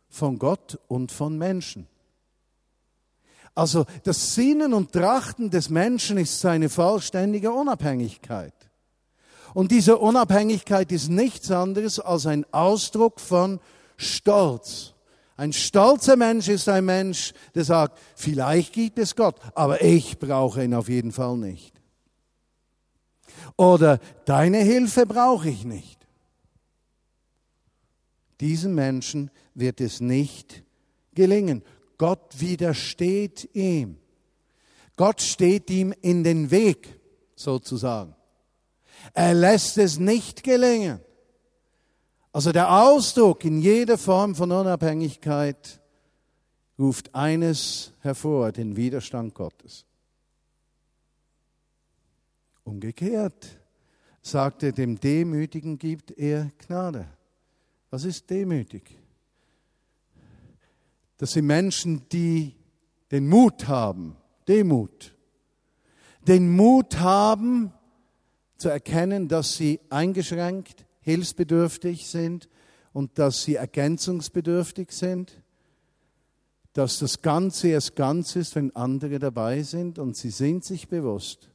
Von 0.09 0.37
Gott 0.39 0.77
und 0.89 1.09
von 1.09 1.37
Menschen. 1.37 1.87
Also 3.53 3.85
das 4.03 4.35
Sinnen 4.35 4.73
und 4.73 4.91
Trachten 4.91 5.49
des 5.49 5.69
Menschen 5.69 6.17
ist 6.17 6.41
seine 6.41 6.67
vollständige 6.67 7.53
Unabhängigkeit. 7.53 8.53
Und 9.53 9.71
diese 9.71 9.97
Unabhängigkeit 9.99 10.91
ist 10.91 11.07
nichts 11.07 11.49
anderes 11.49 12.01
als 12.01 12.25
ein 12.25 12.45
Ausdruck 12.51 13.21
von 13.21 13.61
Stolz. 13.97 14.93
Ein 15.37 15.51
stolzer 15.51 16.15
Mensch 16.15 16.47
ist 16.47 16.69
ein 16.69 16.85
Mensch, 16.85 17.33
der 17.53 17.65
sagt, 17.65 17.99
vielleicht 18.15 18.73
gibt 18.73 18.99
es 18.99 19.15
Gott, 19.15 19.35
aber 19.53 19.81
ich 19.81 20.17
brauche 20.17 20.63
ihn 20.63 20.73
auf 20.73 20.87
jeden 20.87 21.11
Fall 21.11 21.37
nicht. 21.37 21.75
Oder 23.57 23.99
deine 24.25 24.59
Hilfe 24.59 25.05
brauche 25.05 25.49
ich 25.49 25.65
nicht. 25.65 26.07
Diesem 28.39 28.75
Menschen 28.75 29.31
wird 29.53 29.81
es 29.81 30.01
nicht 30.01 30.63
gelingen. 31.13 31.63
Gott 31.97 32.39
widersteht 32.39 33.49
ihm. 33.53 33.97
Gott 34.97 35.21
steht 35.21 35.69
ihm 35.69 35.93
in 36.01 36.23
den 36.23 36.51
Weg, 36.51 36.99
sozusagen. 37.35 38.15
Er 39.13 39.33
lässt 39.33 39.77
es 39.77 39.99
nicht 39.99 40.43
gelingen. 40.43 40.99
Also 42.35 42.51
der 42.51 42.69
Ausdruck 42.69 43.45
in 43.45 43.61
jeder 43.61 43.97
Form 43.97 44.35
von 44.35 44.51
Unabhängigkeit 44.51 45.79
ruft 46.77 47.15
eines 47.15 47.93
hervor, 48.01 48.51
den 48.51 48.75
Widerstand 48.75 49.33
Gottes. 49.33 49.85
Umgekehrt 52.65 53.57
sagt 54.21 54.63
er, 54.63 54.73
dem 54.73 54.99
Demütigen 54.99 55.77
gibt 55.77 56.11
er 56.11 56.51
Gnade. 56.57 57.07
Was 57.89 58.03
ist 58.03 58.29
demütig? 58.29 58.99
Das 61.15 61.31
sind 61.31 61.45
Menschen, 61.45 62.01
die 62.09 62.53
den 63.11 63.29
Mut 63.29 63.69
haben, 63.69 64.17
Demut, 64.45 65.15
den 66.27 66.53
Mut 66.53 66.99
haben 66.99 67.71
zu 68.57 68.67
erkennen, 68.67 69.29
dass 69.29 69.55
sie 69.55 69.79
eingeschränkt, 69.89 70.84
hilfsbedürftig 71.05 72.07
sind 72.07 72.49
und 72.91 73.19
dass 73.19 73.43
sie 73.43 73.55
ergänzungsbedürftig 73.55 74.91
sind, 74.91 75.41
dass 76.73 76.99
das 76.99 77.21
Ganze 77.21 77.69
erst 77.69 77.95
ganz 77.95 78.35
ist, 78.35 78.55
wenn 78.55 78.75
andere 78.75 79.19
dabei 79.19 79.61
sind 79.61 79.99
und 79.99 80.17
sie 80.17 80.31
sind 80.31 80.65
sich 80.65 80.89
bewusst, 80.89 81.51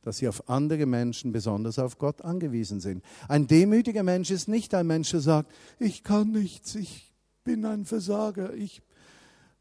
dass 0.00 0.16
sie 0.16 0.28
auf 0.28 0.48
andere 0.48 0.86
Menschen, 0.86 1.30
besonders 1.30 1.78
auf 1.78 1.98
Gott, 1.98 2.22
angewiesen 2.22 2.80
sind. 2.80 3.04
Ein 3.28 3.46
demütiger 3.46 4.02
Mensch 4.02 4.30
ist 4.30 4.48
nicht 4.48 4.74
ein 4.74 4.86
Mensch, 4.86 5.10
der 5.10 5.20
sagt, 5.20 5.52
ich 5.78 6.02
kann 6.02 6.32
nichts, 6.32 6.74
ich 6.74 7.12
bin 7.44 7.64
ein 7.66 7.84
Versager, 7.84 8.54
ich 8.54 8.82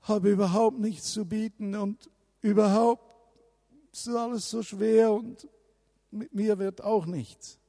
habe 0.02 0.32
überhaupt 0.32 0.80
nichts 0.80 1.12
zu 1.12 1.26
bieten 1.26 1.76
und 1.76 2.10
überhaupt 2.42 3.14
ist 3.92 4.08
alles 4.08 4.50
so 4.50 4.64
schwer 4.64 5.12
und 5.12 5.48
mit 6.10 6.34
mir 6.34 6.58
wird 6.58 6.84
auch 6.84 7.06
nichts. 7.06 7.61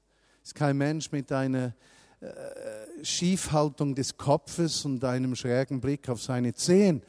Ist 0.42 0.54
kein 0.54 0.76
Mensch 0.76 1.12
mit 1.12 1.30
einer 1.30 1.74
äh, 2.20 3.04
Schiefhaltung 3.04 3.94
des 3.94 4.16
Kopfes 4.16 4.84
und 4.84 5.04
einem 5.04 5.36
schrägen 5.36 5.80
Blick 5.80 6.08
auf 6.08 6.22
seine 6.22 6.54
Zehen. 6.54 7.02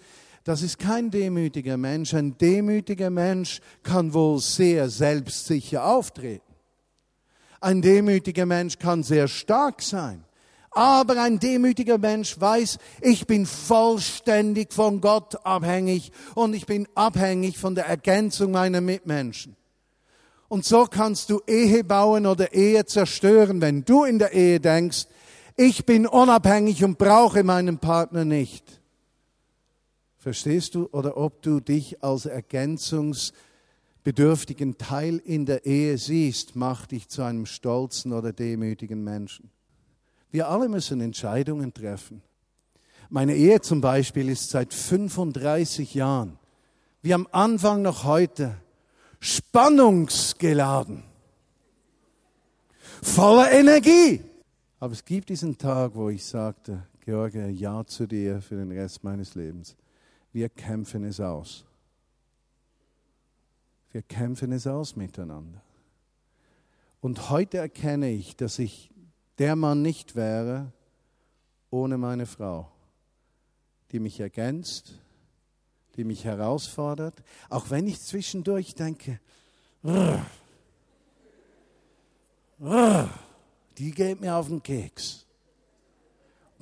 Das 0.44 0.62
ist 0.62 0.78
kein 0.78 1.10
demütiger 1.10 1.78
Mensch. 1.78 2.14
Ein 2.14 2.38
demütiger 2.38 3.10
Mensch 3.10 3.62
kann 3.82 4.14
wohl 4.14 4.40
sehr 4.40 4.90
selbstsicher 4.90 5.86
auftreten. 5.86 6.54
Ein 7.62 7.82
demütiger 7.82 8.46
Mensch 8.46 8.78
kann 8.78 9.04
sehr 9.04 9.28
stark 9.28 9.82
sein. 9.82 10.26
Aber 10.72 11.22
ein 11.22 11.40
demütiger 11.40 11.98
Mensch 11.98 12.40
weiß, 12.40 12.78
ich 13.02 13.26
bin 13.28 13.46
vollständig 13.46 14.74
von 14.74 15.00
Gott 15.00 15.46
abhängig 15.46 16.12
und 16.36 16.56
ich 16.56 16.66
bin 16.66 16.88
abhängig 16.96 17.58
von 17.58 17.76
der 17.76 17.86
Ergänzung 17.86 18.52
meiner 18.52 18.82
Mitmenschen. 18.82 19.56
Und 20.54 20.66
so 20.66 20.86
kannst 20.86 21.32
du 21.32 21.42
Ehe 21.48 21.84
bauen 21.84 22.28
oder 22.28 22.54
Ehe 22.54 22.86
zerstören, 22.86 23.60
wenn 23.60 23.86
du 23.86 24.04
in 24.04 24.20
der 24.20 24.34
Ehe 24.34 24.60
denkst, 24.60 25.08
ich 25.56 25.84
bin 25.84 26.06
unabhängig 26.06 26.84
und 26.84 27.00
brauche 27.00 27.44
meinen 27.44 27.80
Partner 27.80 28.24
nicht. 28.24 28.80
Verstehst 30.20 30.76
du? 30.76 30.88
Oder 30.92 31.18
ob 31.18 31.42
du 31.42 31.60
dich 31.60 32.04
als 32.04 32.28
ergänzungsbedürftigen 32.28 34.78
Teil 34.78 35.18
in 35.26 35.48
der 35.48 35.66
Ehe 35.66 35.98
siehst, 35.98 36.56
macht 36.56 36.92
dich 36.92 37.10
zu 37.10 37.24
einem 37.24 37.48
stolzen 37.48 38.14
oder 38.14 38.32
demütigen 38.32 39.04
Menschen. 39.04 39.50
Wir 40.30 40.50
alle 40.50 40.70
müssen 40.70 41.02
Entscheidungen 41.02 41.74
treffen. 41.74 42.22
Meine 43.10 43.36
Ehe 43.36 43.60
zum 43.62 43.82
Beispiel 43.82 44.30
ist 44.30 44.52
seit 44.52 44.72
35 44.72 45.96
Jahren, 45.96 46.38
wie 47.02 47.16
am 47.16 47.28
Anfang 47.32 47.82
noch 47.82 48.04
heute, 48.04 48.56
spannungsgeladen, 49.24 51.04
voller 53.02 53.52
Energie. 53.52 54.22
Aber 54.80 54.92
es 54.92 55.06
gibt 55.06 55.30
diesen 55.30 55.58
Tag, 55.58 55.96
wo 55.96 56.10
ich 56.10 56.26
sagte, 56.26 56.86
George, 57.00 57.48
ja 57.50 57.86
zu 57.86 58.06
dir 58.06 58.42
für 58.42 58.56
den 58.56 58.72
Rest 58.72 59.04
meines 59.04 59.34
Lebens. 59.34 59.78
Wir 60.34 60.50
kämpfen 60.50 61.06
es 61.06 61.22
aus. 61.22 61.64
Wir 63.92 64.02
kämpfen 64.02 64.52
es 64.52 64.68
aus 64.68 64.98
miteinander. 64.98 65.62
Und 67.00 67.30
heute 67.30 67.60
erkenne 67.60 68.10
ich, 68.10 68.36
dass 68.36 68.60
ich 68.60 68.90
der 69.38 69.56
Mann 69.56 69.82
nicht 69.82 70.16
wäre 70.16 70.74
ohne 71.70 71.98
meine 71.98 72.26
Frau, 72.26 72.70
die 73.92 74.00
mich 74.00 74.20
ergänzt, 74.20 75.00
die 75.96 76.04
mich 76.04 76.26
herausfordert, 76.26 77.16
auch 77.50 77.70
wenn 77.70 77.88
ich 77.88 78.02
zwischendurch 78.02 78.76
denke, 78.76 79.20
die 83.78 83.92
geht 83.92 84.22
mir 84.22 84.36
auf 84.36 84.48
den 84.48 84.64
Keks. 84.64 85.26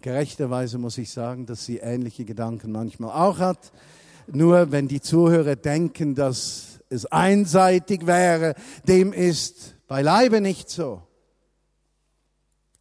Gerechterweise 0.02 0.78
muss 0.80 0.98
ich 0.98 1.12
sagen, 1.12 1.46
dass 1.46 1.66
sie 1.66 1.78
ähnliche 1.78 2.26
Gedanken 2.26 2.72
manchmal 2.72 3.12
auch 3.12 3.38
hat. 3.38 3.72
Nur 4.28 4.72
wenn 4.72 4.88
die 4.88 5.02
Zuhörer 5.02 5.56
denken, 5.56 6.16
dass 6.16 6.80
es 6.90 7.06
einseitig 7.06 8.08
wäre, 8.08 8.56
dem 8.88 9.14
ist 9.14 9.76
beileibe 9.88 10.42
nicht 10.42 10.70
so. 10.70 11.04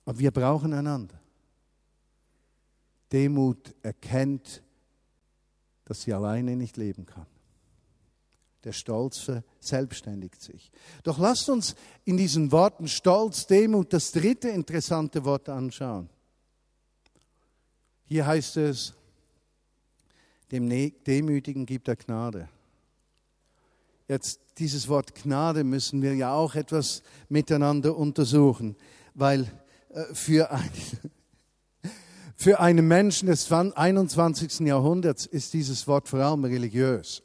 Aber 0.06 0.18
wir 0.18 0.30
brauchen 0.30 0.72
einander. 0.72 1.20
Demut 3.12 3.74
erkennt, 3.82 4.62
dass 5.90 6.02
sie 6.02 6.14
alleine 6.14 6.54
nicht 6.54 6.76
leben 6.76 7.04
kann. 7.04 7.26
Der 8.62 8.70
Stolz 8.70 9.18
verselbstständigt 9.18 10.40
sich. 10.40 10.70
Doch 11.02 11.18
lasst 11.18 11.50
uns 11.50 11.74
in 12.04 12.16
diesen 12.16 12.52
Worten 12.52 12.86
Stolz, 12.86 13.48
Demut 13.48 13.92
das 13.92 14.12
dritte 14.12 14.50
interessante 14.50 15.24
Wort 15.24 15.48
anschauen. 15.48 16.08
Hier 18.04 18.24
heißt 18.24 18.58
es, 18.58 18.94
dem 20.52 20.68
ne-, 20.68 20.92
Demütigen 20.92 21.66
gibt 21.66 21.88
er 21.88 21.96
Gnade. 21.96 22.48
Jetzt 24.06 24.38
dieses 24.58 24.86
Wort 24.86 25.12
Gnade 25.16 25.64
müssen 25.64 26.02
wir 26.02 26.14
ja 26.14 26.32
auch 26.32 26.54
etwas 26.54 27.02
miteinander 27.28 27.96
untersuchen, 27.96 28.76
weil 29.14 29.50
äh, 29.88 30.14
für, 30.14 30.52
ein, 30.52 30.70
für 32.40 32.58
einen 32.58 32.88
Menschen 32.88 33.26
des 33.26 33.52
21. 33.52 34.60
Jahrhunderts 34.60 35.26
ist 35.26 35.52
dieses 35.52 35.86
Wort 35.86 36.08
vor 36.08 36.20
allem 36.20 36.46
religiös. 36.46 37.22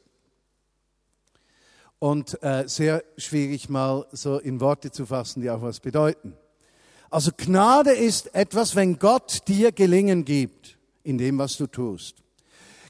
Und 1.99 2.43
äh, 2.43 2.67
sehr 2.67 3.01
schwierig 3.17 3.69
mal 3.69 4.05
so 4.11 4.39
in 4.39 4.59
Worte 4.59 4.91
zu 4.91 5.05
fassen, 5.05 5.41
die 5.41 5.49
auch 5.49 5.61
was 5.61 5.79
bedeuten. 5.79 6.33
Also 7.09 7.31
Gnade 7.35 7.91
ist 7.91 8.35
etwas, 8.35 8.75
wenn 8.75 8.99
Gott 8.99 9.47
dir 9.47 9.71
Gelingen 9.71 10.25
gibt 10.25 10.77
in 11.03 11.17
dem, 11.17 11.37
was 11.37 11.55
du 11.55 11.67
tust. 11.67 12.17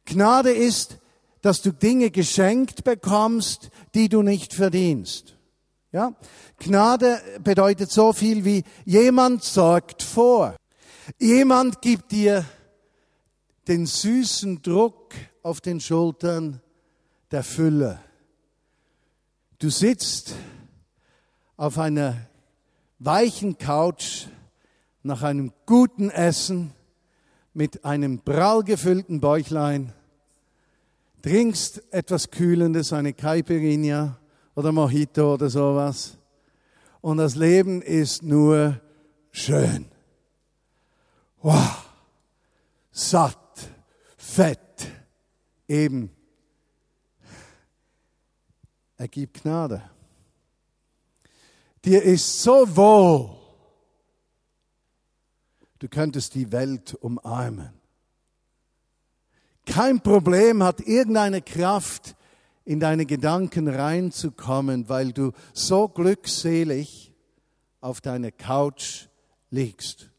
Gnade 0.05 0.49
ist, 0.51 0.97
dass 1.43 1.61
du 1.61 1.71
Dinge 1.71 2.09
geschenkt 2.09 2.83
bekommst, 2.83 3.69
die 3.93 4.09
du 4.09 4.23
nicht 4.23 4.55
verdienst. 4.55 5.37
Ja? 5.91 6.15
Gnade 6.57 7.21
bedeutet 7.43 7.91
so 7.91 8.13
viel 8.13 8.45
wie 8.45 8.63
jemand 8.83 9.43
sorgt 9.43 10.01
vor. 10.01 10.55
Jemand 11.19 11.81
gibt 11.81 12.11
dir 12.11 12.45
den 13.67 13.85
süßen 13.85 14.61
Druck 14.61 15.13
auf 15.43 15.61
den 15.61 15.79
Schultern 15.79 16.61
der 17.31 17.43
Fülle. 17.43 17.99
Du 19.59 19.69
sitzt 19.69 20.33
auf 21.57 21.77
einer 21.77 22.15
weichen 22.99 23.57
Couch 23.57 24.25
nach 25.03 25.21
einem 25.21 25.53
guten 25.65 26.09
Essen 26.09 26.73
mit 27.53 27.85
einem 27.85 28.19
prall 28.19 28.63
gefüllten 28.63 29.21
Bäuchlein, 29.21 29.93
trinkst 31.21 31.83
etwas 31.93 32.31
Kühlendes, 32.31 32.91
eine 32.91 33.13
Caipirinha 33.13 34.19
oder 34.55 34.71
Mojito 34.71 35.35
oder 35.35 35.49
sowas. 35.49 36.17
Und 37.01 37.17
das 37.17 37.35
Leben 37.35 37.81
ist 37.81 38.23
nur 38.23 38.81
schön. 39.31 39.85
Wow. 41.41 41.85
Satt, 42.91 43.69
fett, 44.17 44.87
eben. 45.67 46.09
Er 48.97 49.07
gibt 49.07 49.41
Gnade. 49.41 49.81
Dir 51.83 52.01
ist 52.01 52.41
so 52.41 52.75
wohl 52.75 53.35
Du 55.79 55.89
könntest 55.89 56.33
die 56.35 56.51
Welt 56.51 56.95
umarmen. 56.95 57.69
Kein 59.65 60.01
Problem 60.01 60.63
hat 60.63 60.79
irgendeine 60.81 61.41
Kraft, 61.41 62.15
in 62.63 62.79
deine 62.79 63.05
Gedanken 63.05 63.67
reinzukommen, 63.67 64.89
weil 64.89 65.11
du 65.11 65.31
so 65.53 65.87
glückselig 65.87 67.13
auf 67.81 68.01
deiner 68.01 68.31
Couch 68.31 69.09
liegst. 69.51 70.09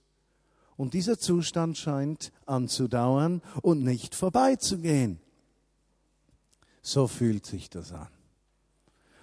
Und 0.76 0.94
dieser 0.94 1.18
Zustand 1.18 1.78
scheint 1.78 2.32
anzudauern 2.44 3.40
und 3.62 3.82
nicht 3.82 4.14
vorbeizugehen. 4.14 5.20
So 6.82 7.06
fühlt 7.08 7.46
sich 7.46 7.70
das 7.70 7.92
an. 7.92 8.08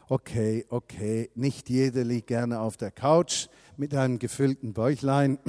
Okay, 0.09 0.65
okay, 0.69 1.29
nicht 1.35 1.69
jeder 1.69 2.03
liegt 2.03 2.27
gerne 2.27 2.59
auf 2.59 2.75
der 2.75 2.91
Couch 2.91 3.47
mit 3.77 3.93
einem 3.95 4.19
gefüllten 4.19 4.73
Bäuchlein 4.73 5.39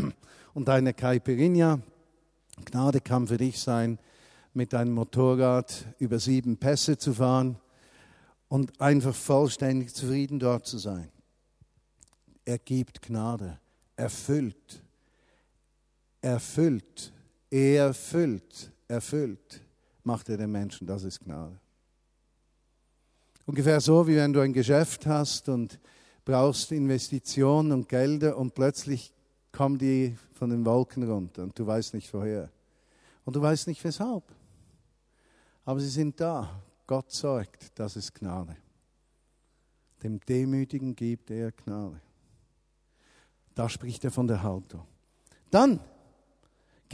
und 0.55 0.69
eine 0.69 0.95
Caipirinha. 0.95 1.81
Gnade 2.65 3.01
kann 3.01 3.27
für 3.27 3.37
dich 3.37 3.59
sein, 3.59 3.99
mit 4.53 4.73
deinem 4.73 4.93
Motorrad 4.95 5.87
über 5.99 6.21
sieben 6.21 6.57
Pässe 6.57 6.97
zu 6.97 7.15
fahren 7.15 7.59
und 8.49 8.81
einfach 8.81 9.15
vollständig 9.15 9.93
zufrieden 9.93 10.39
dort 10.39 10.67
zu 10.67 10.79
sein. 10.79 11.11
Er 12.45 12.59
gibt 12.59 13.03
Gnade, 13.03 13.59
erfüllt, 13.97 14.84
erfüllt, 16.25 17.13
erfüllt, 17.51 18.73
erfüllt, 18.89 19.61
macht 20.05 20.31
er 20.31 20.39
den 20.39 20.51
Menschen, 20.51 20.87
das 20.87 21.05
ist 21.05 21.21
Gnade. 21.21 21.61
Ungefähr 23.45 23.79
so, 23.79 24.07
wie 24.07 24.17
wenn 24.17 24.33
du 24.33 24.41
ein 24.41 24.55
Geschäft 24.55 25.05
hast 25.05 25.51
und 25.51 25.79
brauchst 26.25 26.73
Investitionen 26.73 27.73
und 27.73 27.91
Gelder 27.91 28.39
und 28.39 28.55
plötzlich 28.55 29.13
kommen 29.53 29.77
die 29.77 30.17
von 30.33 30.49
den 30.49 30.65
Wolken 30.65 31.03
runter 31.03 31.43
und 31.43 31.59
du 31.59 31.67
weißt 31.67 31.93
nicht 31.93 32.13
woher. 32.15 32.51
Und 33.27 33.37
du 33.37 33.43
weißt 33.43 33.67
nicht 33.67 33.85
weshalb. 33.85 34.25
Aber 35.67 35.79
sie 35.81 35.89
sind 35.89 36.19
da. 36.19 36.63
Gott 36.87 37.11
sorgt, 37.13 37.79
das 37.79 37.97
ist 37.97 38.15
Gnade. 38.15 38.57
dem 40.03 40.21
Demütigen 40.21 40.97
gibt 40.97 41.31
er 41.31 41.53
Gnade. 41.53 42.01
Da 43.55 43.69
spricht 43.69 44.05
er 44.05 44.11
von 44.11 44.27
der 44.27 44.43
Haltung. 44.43 44.87
Dann 45.51 45.81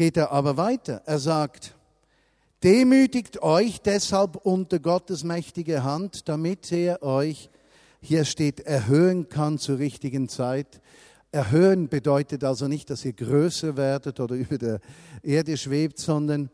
geht 0.00 0.16
er 0.16 0.32
aber 0.32 0.56
weiter. 0.56 1.02
Er 1.04 1.18
sagt, 1.18 1.74
demütigt 2.64 3.42
euch 3.42 3.82
deshalb 3.82 4.36
unter 4.36 4.78
Gottes 4.78 5.24
mächtige 5.24 5.84
Hand, 5.84 6.26
damit 6.30 6.72
er 6.72 7.02
euch, 7.02 7.50
hier 8.00 8.24
steht, 8.24 8.60
erhöhen 8.60 9.28
kann 9.28 9.58
zur 9.58 9.78
richtigen 9.78 10.30
Zeit. 10.30 10.80
Erhöhen 11.32 11.90
bedeutet 11.90 12.44
also 12.44 12.66
nicht, 12.66 12.88
dass 12.88 13.04
ihr 13.04 13.12
größer 13.12 13.76
werdet 13.76 14.20
oder 14.20 14.34
über 14.36 14.56
der 14.56 14.80
Erde 15.22 15.58
schwebt, 15.58 15.98
sondern 15.98 16.48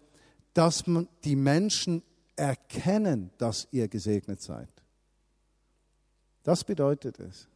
dass 0.53 0.83
die 1.23 1.37
Menschen 1.37 2.03
erkennen, 2.35 3.31
dass 3.39 3.69
ihr 3.71 3.87
gesegnet 3.87 4.43
seid. 4.43 4.71
Das 6.43 6.65
bedeutet 6.65 7.21
es. 7.21 7.47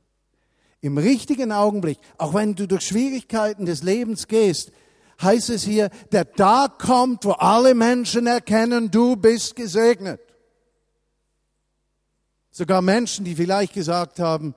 Im 0.82 0.98
richtigen 0.98 1.50
Augenblick, 1.50 1.98
auch 2.16 2.32
wenn 2.32 2.54
du 2.54 2.68
durch 2.68 2.82
Schwierigkeiten 2.82 3.66
des 3.66 3.82
Lebens 3.82 4.28
gehst, 4.28 4.70
heißt 5.22 5.50
es 5.50 5.64
hier, 5.64 5.90
der 6.12 6.30
Tag 6.32 6.78
kommt, 6.78 7.24
wo 7.24 7.32
alle 7.32 7.74
Menschen 7.74 8.26
erkennen, 8.26 8.90
du 8.90 9.16
bist 9.16 9.56
gesegnet. 9.56 10.20
Sogar 12.50 12.82
Menschen, 12.82 13.24
die 13.24 13.34
vielleicht 13.34 13.74
gesagt 13.74 14.18
haben, 14.18 14.54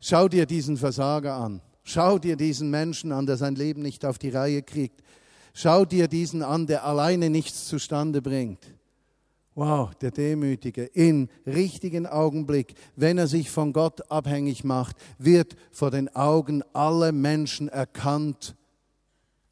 schau 0.00 0.28
dir 0.28 0.46
diesen 0.46 0.76
Versager 0.76 1.34
an, 1.34 1.60
schau 1.82 2.18
dir 2.18 2.36
diesen 2.36 2.70
Menschen 2.70 3.12
an, 3.12 3.26
der 3.26 3.36
sein 3.36 3.54
Leben 3.54 3.82
nicht 3.82 4.04
auf 4.04 4.18
die 4.18 4.30
Reihe 4.30 4.62
kriegt, 4.62 5.02
schau 5.52 5.84
dir 5.84 6.08
diesen 6.08 6.42
an, 6.42 6.66
der 6.66 6.84
alleine 6.84 7.30
nichts 7.30 7.66
zustande 7.66 8.22
bringt. 8.22 8.64
Wow, 9.56 9.94
der 9.94 10.10
Demütige 10.10 10.84
im 10.84 11.28
richtigen 11.46 12.08
Augenblick, 12.08 12.74
wenn 12.96 13.18
er 13.18 13.28
sich 13.28 13.50
von 13.50 13.72
Gott 13.72 14.10
abhängig 14.10 14.64
macht, 14.64 14.96
wird 15.18 15.54
vor 15.70 15.92
den 15.92 16.08
Augen 16.16 16.64
aller 16.72 17.12
Menschen 17.12 17.68
erkannt 17.68 18.56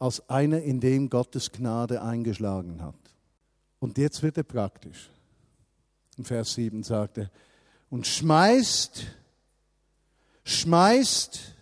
als 0.03 0.29
einer, 0.29 0.61
in 0.63 0.81
dem 0.81 1.09
Gottes 1.09 1.53
Gnade 1.53 2.03
eingeschlagen 2.03 2.83
hat. 2.83 2.97
Und 3.79 3.99
jetzt 3.99 4.21
wird 4.25 4.37
er 4.37 4.43
praktisch. 4.43 5.11
In 6.17 6.25
Vers 6.25 6.55
7 6.55 6.83
sagt 6.83 7.19
er, 7.19 7.31
und 7.89 8.09
schmeißt, 8.09 9.05
schmeißt 10.43 11.55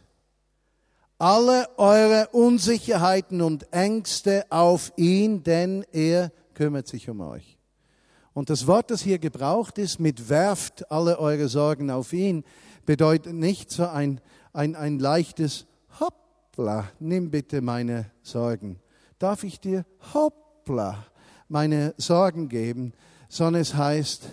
alle 1.19 1.69
eure 1.77 2.29
Unsicherheiten 2.33 3.43
und 3.43 3.71
Ängste 3.75 4.47
auf 4.49 4.91
ihn, 4.97 5.43
denn 5.43 5.85
er 5.93 6.33
kümmert 6.55 6.89
sich 6.89 7.11
um 7.11 7.21
euch. 7.21 7.59
Und 8.33 8.49
das 8.49 8.67
Wort, 8.67 8.91
das 8.91 9.03
hier 9.03 9.19
gebraucht 9.19 9.77
ist, 9.77 10.01
mit 10.01 10.31
werft 10.31 10.91
alle 10.91 11.19
eure 11.19 11.49
Sorgen 11.49 11.91
auf 11.91 12.15
ihn, 12.15 12.45
bedeutet 12.87 13.35
nicht 13.35 13.71
so 13.71 13.87
ein, 13.87 14.19
ein, 14.55 14.77
ein 14.77 14.99
leichtes 14.99 15.67
Hoppla, 16.61 16.91
nimm 16.99 17.31
bitte 17.31 17.63
meine 17.63 18.11
Sorgen. 18.23 18.79
Darf 19.19 19.45
ich 19.45 19.61
dir 19.61 19.87
Hoppla 20.13 21.07
meine 21.49 21.95
Sorgen 21.97 22.51
geben? 22.51 22.93
Sondern 23.31 23.63
es 23.63 23.75
heißt, 23.75 24.29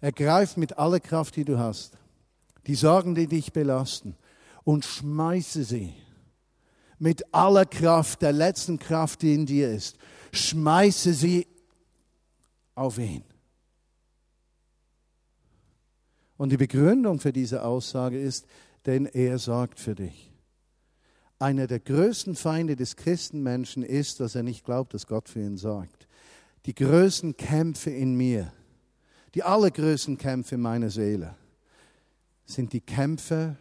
ergreif 0.00 0.56
mit 0.56 0.78
aller 0.78 1.00
Kraft, 1.00 1.36
die 1.36 1.44
du 1.44 1.58
hast, 1.58 1.98
die 2.66 2.76
Sorgen, 2.76 3.14
die 3.14 3.26
dich 3.26 3.52
belasten, 3.52 4.16
und 4.64 4.86
schmeiße 4.86 5.64
sie 5.64 5.92
mit 6.98 7.34
aller 7.34 7.66
Kraft, 7.66 8.22
der 8.22 8.32
letzten 8.32 8.78
Kraft, 8.78 9.20
die 9.20 9.34
in 9.34 9.44
dir 9.44 9.70
ist, 9.70 9.98
schmeiße 10.32 11.12
sie 11.12 11.46
auf 12.74 12.96
ihn. 12.96 13.22
Und 16.38 16.52
die 16.52 16.56
Begründung 16.56 17.20
für 17.20 17.34
diese 17.34 17.62
Aussage 17.62 18.18
ist, 18.18 18.46
denn 18.86 19.04
er 19.04 19.38
sorgt 19.38 19.78
für 19.78 19.94
dich. 19.94 20.32
Einer 21.38 21.66
der 21.66 21.80
größten 21.80 22.34
Feinde 22.34 22.76
des 22.76 22.96
Christenmenschen 22.96 23.82
ist, 23.82 24.20
dass 24.20 24.34
er 24.34 24.42
nicht 24.42 24.64
glaubt, 24.64 24.94
dass 24.94 25.06
Gott 25.06 25.28
für 25.28 25.40
ihn 25.40 25.58
sorgt. 25.58 26.08
Die 26.64 26.74
größten 26.74 27.36
Kämpfe 27.36 27.90
in 27.90 28.14
mir, 28.14 28.52
die 29.34 29.42
allergrößten 29.42 30.16
Kämpfe 30.16 30.56
meiner 30.56 30.90
Seele, 30.90 31.36
sind 32.46 32.72
die 32.72 32.80
Kämpfe 32.80 33.56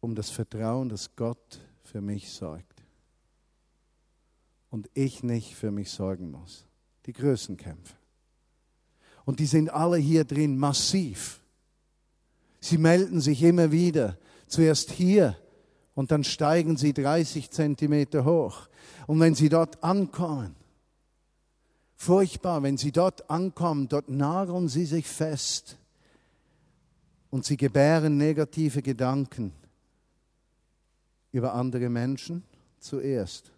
um 0.00 0.14
das 0.14 0.30
Vertrauen, 0.30 0.88
dass 0.88 1.16
Gott 1.16 1.60
für 1.82 2.00
mich 2.00 2.30
sorgt. 2.30 2.82
Und 4.70 4.88
ich 4.94 5.22
nicht 5.22 5.54
für 5.54 5.70
mich 5.70 5.90
sorgen 5.90 6.30
muss. 6.30 6.64
Die 7.06 7.12
größten 7.12 7.56
Kämpfe. 7.56 7.94
Und 9.24 9.38
die 9.38 9.46
sind 9.46 9.70
alle 9.70 9.98
hier 9.98 10.24
drin 10.24 10.56
massiv. 10.56 11.40
Sie 12.60 12.78
melden 12.78 13.20
sich 13.20 13.42
immer 13.42 13.70
wieder. 13.70 14.18
Zuerst 14.46 14.90
hier 14.92 15.36
und 15.94 16.10
dann 16.10 16.24
steigen 16.24 16.76
sie 16.76 16.92
30 16.92 17.50
Zentimeter 17.50 18.24
hoch. 18.24 18.68
Und 19.06 19.20
wenn 19.20 19.34
sie 19.34 19.48
dort 19.48 19.82
ankommen, 19.82 20.56
furchtbar, 21.96 22.62
wenn 22.62 22.76
sie 22.76 22.92
dort 22.92 23.28
ankommen, 23.30 23.88
dort 23.88 24.08
nageln 24.08 24.68
sie 24.68 24.86
sich 24.86 25.06
fest 25.06 25.76
und 27.30 27.44
sie 27.44 27.56
gebären 27.56 28.16
negative 28.16 28.82
Gedanken 28.82 29.52
über 31.30 31.54
andere 31.54 31.88
Menschen 31.88 32.42
zuerst 32.78 33.52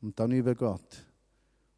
und 0.00 0.18
dann 0.18 0.32
über 0.32 0.54
Gott 0.54 1.06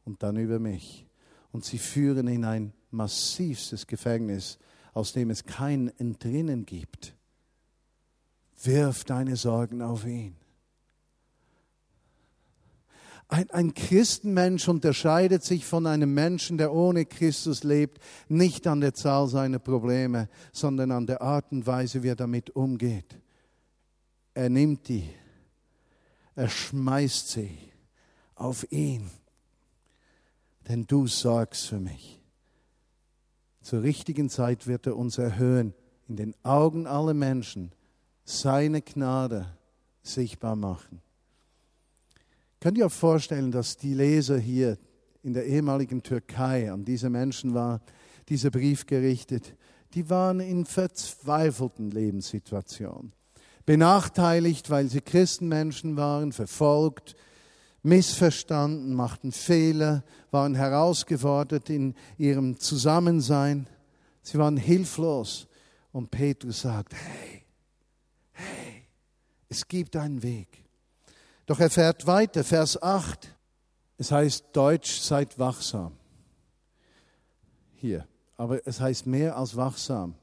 und 0.05 0.23
dann 0.23 0.37
über 0.37 0.59
mich. 0.59 1.07
Und 1.53 1.65
sie 1.65 1.79
führen 1.79 2.29
in 2.29 2.45
ein 2.45 2.73
massivstes 2.91 3.87
Gefängnis, 3.87 4.59
aus 4.93 5.13
dem 5.13 5.31
es 5.31 5.45
kein 5.45 5.89
Entrinnen 5.99 6.67
gibt. 6.67 7.15
Wirf 8.63 9.05
deine 9.05 9.37
Sorgen 9.37 9.83
auf 9.83 10.05
ihn. 10.05 10.37
Ein, 13.31 13.49
ein 13.51 13.75
Christenmensch 13.75 14.69
unterscheidet 14.69 15.45
sich 15.45 15.65
von 15.65 15.87
einem 15.87 16.13
Menschen, 16.13 16.59
der 16.59 16.73
ohne 16.73 17.07
Christus 17.07 17.63
lebt, 17.63 18.03
nicht 18.29 18.67
an 18.67 18.81
der 18.81 18.93
Zahl 18.93 19.29
seiner 19.29 19.61
Probleme, 19.61 20.29
sondern 20.53 20.91
an 20.91 21.07
der 21.07 21.23
Art 21.23 21.53
und 21.53 21.65
Weise, 21.65 22.03
wie 22.03 22.09
er 22.09 22.17
damit 22.17 22.51
umgeht. 22.51 23.21
Er 24.35 24.49
nimmt 24.49 24.89
die, 24.89 25.09
er 26.35 26.49
schmeißt 26.49 27.29
sie 27.29 27.57
auf 28.35 28.67
ihn, 28.73 29.09
denn 30.69 30.87
du 30.89 31.07
sorgst 31.07 31.69
für 31.69 31.79
mich. 31.79 32.21
Zur 33.61 33.83
richtigen 33.83 34.29
Zeit 34.29 34.67
wird 34.67 34.87
er 34.87 34.97
uns 34.97 35.19
erhöhen, 35.19 35.73
in 36.09 36.17
den 36.17 36.35
Augen 36.43 36.89
aller 36.89 37.15
Menschen 37.15 37.71
seine 38.31 38.81
Gnade 38.83 39.47
sichtbar 40.03 40.57
machen. 40.57 41.01
Könnt 42.61 42.79
ihr 42.79 42.87
euch 42.87 42.93
vorstellen, 42.93 43.51
dass 43.51 43.77
die 43.77 43.95
Leser 43.95 44.39
hier 44.39 44.79
in 45.23 45.33
der 45.33 45.47
ehemaligen 45.47 46.03
Türkei, 46.03 46.71
an 46.71 46.85
diese 46.85 47.11
Menschen 47.11 47.55
war 47.55 47.81
dieser 48.29 48.51
Brief 48.51 48.87
gerichtet, 48.87 49.55
die 49.95 50.09
waren 50.09 50.41
in 50.41 50.65
verzweifelten 50.65 51.91
Lebenssituationen. 51.91 53.13
Benachteiligt, 53.67 54.71
weil 54.71 54.89
sie 54.89 55.01
Christenmenschen 55.01 55.97
waren, 55.97 56.33
verfolgt, 56.33 57.17
missverstanden, 57.83 58.95
machten 58.95 59.33
Fehler, 59.33 60.05
waren 60.31 60.55
herausgefordert 60.55 61.71
in 61.71 61.95
ihrem 62.19 62.59
Zusammensein. 62.59 63.67
Sie 64.23 64.39
waren 64.39 64.57
hilflos. 64.57 65.49
Und 65.93 66.11
Petrus 66.11 66.61
sagt, 66.61 66.95
hey, 66.95 67.40
es 69.51 69.69
gibt 69.69 69.97
einen 69.97 70.23
Weg. 70.23 70.65
Doch 71.45 71.61
er 71.61 71.69
fährt 71.69 72.07
weiter, 72.07 72.43
Vers 72.43 72.81
8. 72.81 73.37
Es 73.99 74.11
heißt 74.11 74.47
Deutsch, 74.55 75.01
seid 75.01 75.39
wachsam. 75.39 75.93
Hier. 77.75 78.07
Aber 78.39 78.67
es 78.67 78.81
heißt 78.81 79.05
mehr 79.05 79.37
als 79.37 79.55
wachsam. 79.55 80.15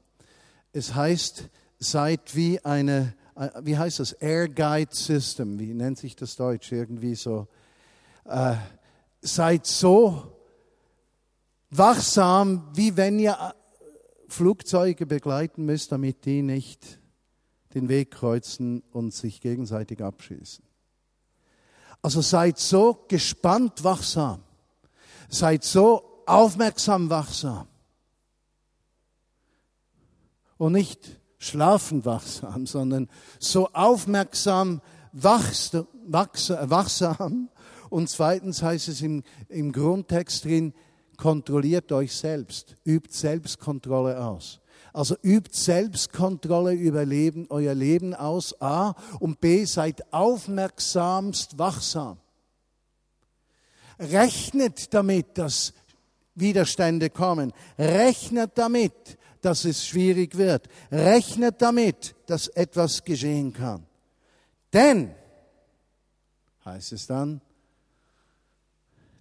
Es 0.72 0.96
heißt, 0.96 1.48
seid 1.78 2.34
wie 2.34 2.64
eine 2.64 3.14
äh, 3.38 3.50
wie 3.62 3.78
heißt 3.78 4.00
das, 4.00 4.12
Air 4.12 4.48
Guide 4.48 4.94
System, 4.94 5.58
wie 5.58 5.72
nennt 5.72 5.98
sich 5.98 6.16
das 6.16 6.34
Deutsch, 6.34 6.72
irgendwie 6.72 7.14
so, 7.14 7.46
äh, 8.24 8.56
seid 9.20 9.64
so 9.64 10.36
wachsam, 11.70 12.68
wie 12.74 12.96
wenn 12.96 13.18
ihr 13.20 13.32
äh, 13.32 13.52
Flugzeuge 14.26 15.06
begleiten 15.06 15.64
müsst, 15.64 15.92
damit 15.92 16.24
die 16.24 16.42
nicht 16.42 16.97
den 17.74 17.88
Weg 17.88 18.10
kreuzen 18.10 18.82
und 18.92 19.14
sich 19.14 19.40
gegenseitig 19.40 20.02
abschießen. 20.02 20.64
Also 22.02 22.20
seid 22.20 22.58
so 22.58 23.04
gespannt 23.08 23.84
wachsam, 23.84 24.42
seid 25.28 25.64
so 25.64 26.22
aufmerksam 26.26 27.10
wachsam 27.10 27.66
und 30.58 30.72
nicht 30.72 31.20
schlafend 31.38 32.04
wachsam, 32.04 32.66
sondern 32.66 33.08
so 33.38 33.68
aufmerksam 33.72 34.82
wachsam. 35.12 35.90
Und 37.90 38.10
zweitens 38.10 38.62
heißt 38.62 38.88
es 38.88 39.00
im, 39.00 39.22
im 39.48 39.72
Grundtext 39.72 40.44
drin, 40.44 40.74
kontrolliert 41.16 41.90
euch 41.92 42.14
selbst, 42.14 42.76
übt 42.84 43.12
Selbstkontrolle 43.12 44.22
aus. 44.24 44.60
Also 44.92 45.16
übt 45.22 45.56
Selbstkontrolle 45.56 46.72
über 46.72 47.04
Leben, 47.04 47.46
euer 47.50 47.74
Leben 47.74 48.14
aus, 48.14 48.60
A, 48.60 48.94
und 49.20 49.40
B, 49.40 49.64
seid 49.64 50.12
aufmerksamst 50.12 51.58
wachsam. 51.58 52.18
Rechnet 53.98 54.94
damit, 54.94 55.38
dass 55.38 55.72
Widerstände 56.34 57.10
kommen. 57.10 57.52
Rechnet 57.78 58.52
damit, 58.56 59.18
dass 59.40 59.64
es 59.64 59.86
schwierig 59.86 60.36
wird. 60.36 60.68
Rechnet 60.90 61.60
damit, 61.60 62.14
dass 62.26 62.48
etwas 62.48 63.04
geschehen 63.04 63.52
kann. 63.52 63.86
Denn, 64.72 65.14
heißt 66.64 66.92
es 66.92 67.06
dann, 67.06 67.40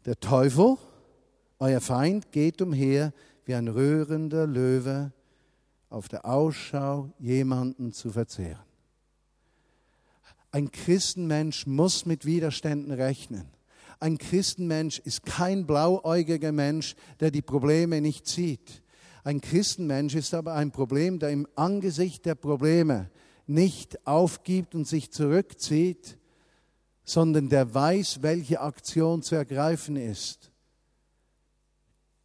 der 0.06 0.20
Teufel, 0.20 0.78
euer 1.60 1.82
Feind, 1.82 2.32
geht 2.32 2.62
umher 2.62 3.14
wie 3.46 3.56
ein 3.56 3.68
rührender 3.68 4.46
Löwe 4.46 5.12
auf 5.90 6.08
der 6.08 6.26
Ausschau, 6.26 7.12
jemanden 7.20 7.94
zu 7.94 8.12
verzehren. 8.12 8.60
Ein 10.52 10.72
Christenmensch 10.72 11.68
muss 11.68 12.06
mit 12.06 12.26
Widerständen 12.26 12.92
rechnen. 12.92 13.46
Ein 14.00 14.18
Christenmensch 14.18 15.00
ist 15.00 15.26
kein 15.26 15.66
blauäugiger 15.66 16.52
Mensch, 16.52 16.96
der 17.20 17.32
die 17.32 17.42
Probleme 17.42 18.02
nicht 18.02 18.28
sieht. 18.28 18.84
Ein 19.24 19.42
Christenmensch 19.42 20.16
ist 20.16 20.34
aber 20.34 20.54
ein 20.54 20.72
Problem, 20.72 21.20
der 21.20 21.32
im 21.32 21.48
Angesicht 21.56 22.26
der 22.26 22.36
Probleme 22.36 23.10
nicht 23.46 24.06
aufgibt 24.06 24.76
und 24.76 24.88
sich 24.88 25.12
zurückzieht, 25.12 26.18
sondern 27.04 27.50
der 27.50 27.74
weiß, 27.74 28.22
welche 28.22 28.62
Aktion 28.62 29.24
zu 29.24 29.36
ergreifen 29.36 29.96
ist, 29.96 30.52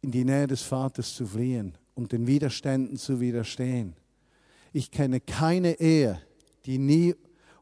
in 0.01 0.11
die 0.11 0.25
Nähe 0.25 0.47
des 0.47 0.61
Vaters 0.61 1.15
zu 1.15 1.25
fliehen 1.25 1.77
und 1.95 2.11
den 2.11 2.27
Widerständen 2.27 2.97
zu 2.97 3.19
widerstehen. 3.19 3.95
Ich 4.71 4.91
kenne 4.91 5.19
keine 5.19 5.79
Ehe, 5.79 6.21
die 6.65 6.77
nie 6.77 7.15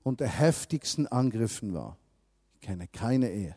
unter 0.04 0.26
heftigsten 0.26 1.08
Angriffen 1.08 1.74
war. 1.74 1.98
Ich 2.56 2.62
kenne 2.62 2.88
keine 2.88 3.32
Ehe 3.32 3.56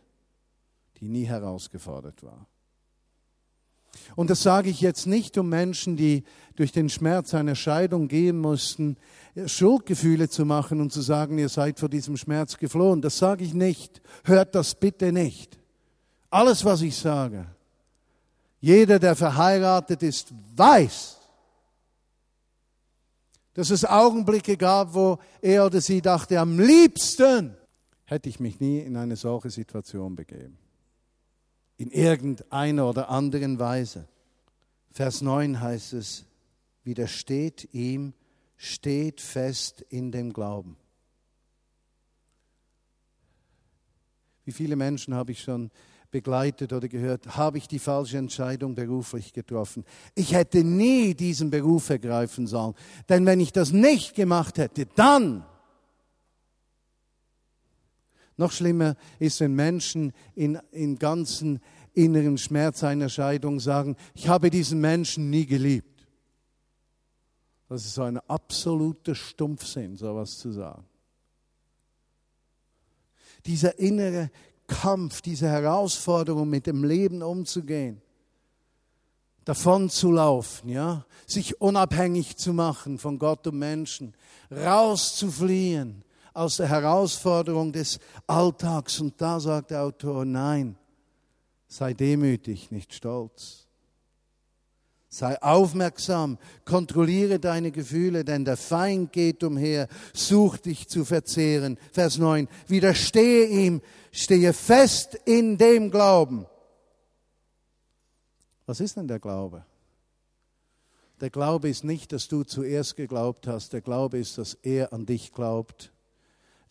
die 1.05 1.09
nie 1.11 1.27
herausgefordert 1.27 2.23
war. 2.23 2.47
Und 4.17 4.31
das 4.31 4.43
sage 4.43 4.71
ich 4.71 4.81
jetzt 4.81 5.07
nicht, 5.07 5.39
um 5.39 5.51
Menschen, 5.51 5.97
die 5.97 6.25
durch 6.57 6.73
den 6.73 6.89
Schmerz 6.89 7.35
einer 7.35 7.55
Scheidung 7.55 8.09
gehen 8.09 8.39
mussten, 8.39 8.97
Schuldgefühle 9.47 10.29
zu 10.31 10.47
machen 10.47 10.81
und 10.81 10.93
zu 10.93 11.01
sagen, 11.01 11.39
ihr 11.39 11.51
seid 11.51 11.79
vor 11.79 11.89
diesem 11.91 12.17
Schmerz 12.17 12.57
geflohen. 12.57 13.03
Das 13.03 13.19
sage 13.19 13.45
ich 13.45 13.53
nicht. 13.55 14.01
Hört 14.25 14.55
das 14.55 14.75
bitte 14.75 15.13
nicht. 15.13 15.59
Alles, 16.31 16.65
was 16.65 16.81
ich 16.81 16.97
sage. 16.97 17.47
Jeder, 18.65 18.99
der 18.99 19.15
verheiratet 19.15 20.03
ist, 20.03 20.33
weiß, 20.57 21.19
dass 23.53 23.69
es 23.69 23.85
Augenblicke 23.85 24.57
gab, 24.57 24.95
wo 24.95 25.19
er 25.43 25.67
oder 25.67 25.83
sie 25.83 26.01
dachte, 26.01 26.41
am 26.41 26.59
liebsten 26.59 27.59
hätte 28.07 28.31
ich 28.31 28.41
mich 28.41 28.61
nie 28.61 28.79
in 28.79 28.97
eine 28.97 29.17
solche 29.17 29.51
Situation 29.51 30.17
begeben 30.17 30.57
in 31.77 31.91
irgendeiner 31.91 32.89
oder 32.89 33.11
anderen 33.11 33.59
Weise. 33.59 34.09
Vers 34.93 35.21
9 35.21 35.61
heißt 35.61 35.93
es, 35.93 36.25
widersteht 36.85 37.69
ihm, 37.75 38.15
steht 38.57 39.21
fest 39.21 39.83
in 39.91 40.11
dem 40.11 40.33
Glauben. 40.33 40.79
Wie 44.47 44.53
viele 44.53 44.77
Menschen 44.77 45.13
habe 45.13 45.33
ich 45.33 45.43
schon 45.43 45.71
begleitet 46.15 46.73
oder 46.73 46.87
gehört, 46.87 47.37
habe 47.37 47.59
ich 47.59 47.67
die 47.67 47.81
falsche 47.81 48.19
Entscheidung 48.19 48.77
beruflich 48.77 49.33
getroffen. 49.33 49.85
Ich 50.15 50.33
hätte 50.33 50.63
nie 50.63 51.13
diesen 51.13 51.51
Beruf 51.51 51.91
ergreifen 51.91 52.47
sollen, 52.47 52.75
denn 53.09 53.27
wenn 53.27 53.41
ich 53.41 53.53
das 53.53 53.73
nicht 53.73 54.15
gemacht 54.15 54.59
hätte, 54.59 54.87
dann 54.87 55.45
noch 58.37 58.53
schlimmer 58.53 58.95
ist, 59.19 59.41
wenn 59.41 59.55
Menschen 59.55 60.13
in, 60.37 60.57
in 60.71 61.01
ganzen 61.01 61.59
inneren 61.95 62.39
Schmerz 62.39 62.85
einer 62.85 63.09
Scheidung 63.09 63.59
sagen, 63.59 63.97
ich 64.15 64.29
habe 64.29 64.51
diesen 64.51 64.81
Menschen 64.81 65.31
nie 65.31 65.47
geliebt. 65.47 66.07
Das 67.69 67.85
ist 67.85 67.95
so 67.95 68.03
ein 68.03 68.19
absoluter 68.19 69.17
Stumpfsinn, 69.17 69.97
sowas 69.97 70.39
zu 70.39 70.53
sagen. 70.53 70.85
Dieser 73.47 73.77
innere 73.81 74.31
Kampf, 74.67 75.21
diese 75.21 75.49
Herausforderung, 75.49 76.49
mit 76.49 76.67
dem 76.67 76.85
Leben 76.85 77.23
umzugehen, 77.23 78.01
davon 79.45 79.91
zu 79.91 80.11
laufen, 80.11 80.69
ja, 80.69 81.05
sich 81.27 81.61
unabhängig 81.61 82.37
zu 82.37 82.53
machen 82.53 82.99
von 82.99 83.19
Gott 83.19 83.47
und 83.47 83.59
Menschen, 83.59 84.15
rauszufliehen, 84.51 86.05
aus 86.35 86.57
der 86.57 86.69
Herausforderung 86.69 87.73
des 87.73 88.01
Alltags. 88.27 89.01
Und 89.01 89.21
da 89.21 89.41
sagt 89.41 89.71
der 89.71 89.85
Autor, 89.85 90.25
nein, 90.25 90.77
sei 91.69 91.95
demütig, 91.95 92.71
nicht 92.71 92.93
stolz. 92.93 93.61
Sei 95.09 95.41
aufmerksam, 95.41 96.39
kontrolliere 96.65 97.39
deine 97.39 97.71
Gefühle, 97.71 98.25
denn 98.25 98.45
der 98.45 98.57
Feind 98.57 99.13
geht 99.13 99.45
umher, 99.45 99.87
sucht 100.13 100.65
dich 100.65 100.89
zu 100.89 101.05
verzehren. 101.05 101.79
Vers 101.93 102.19
9, 102.19 102.49
widerstehe 102.67 103.47
ihm, 103.47 103.81
stehe 104.15 104.53
fest 104.53 105.15
in 105.25 105.59
dem 105.59 105.91
Glauben. 105.91 106.47
Was 108.67 108.81
ist 108.81 108.97
denn 108.97 109.09
der 109.09 109.21
Glaube? 109.21 109.65
Der 111.21 111.31
Glaube 111.31 111.69
ist 111.69 111.85
nicht, 111.85 112.13
dass 112.13 112.29
du 112.29 112.43
zuerst 112.43 112.97
geglaubt 112.97 113.47
hast, 113.47 113.73
der 113.73 113.81
Glaube 113.81 114.19
ist, 114.19 114.39
dass 114.39 114.55
er 114.55 114.93
an 114.93 115.07
dich 115.07 115.33
glaubt 115.33 115.93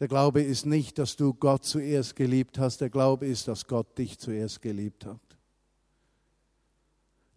der 0.04 0.10
Glaube 0.10 0.42
ist 0.42 0.66
nicht, 0.66 0.98
dass 1.00 1.16
du 1.16 1.34
Gott 1.34 1.64
zuerst 1.64 2.18
geliebt 2.18 2.60
hast. 2.60 2.82
Der 2.82 2.90
Glaube 2.90 3.26
ist, 3.26 3.48
dass 3.48 3.68
Gott 3.68 3.98
dich 3.98 4.20
zuerst 4.20 4.62
geliebt 4.62 5.06
hat. 5.06 5.33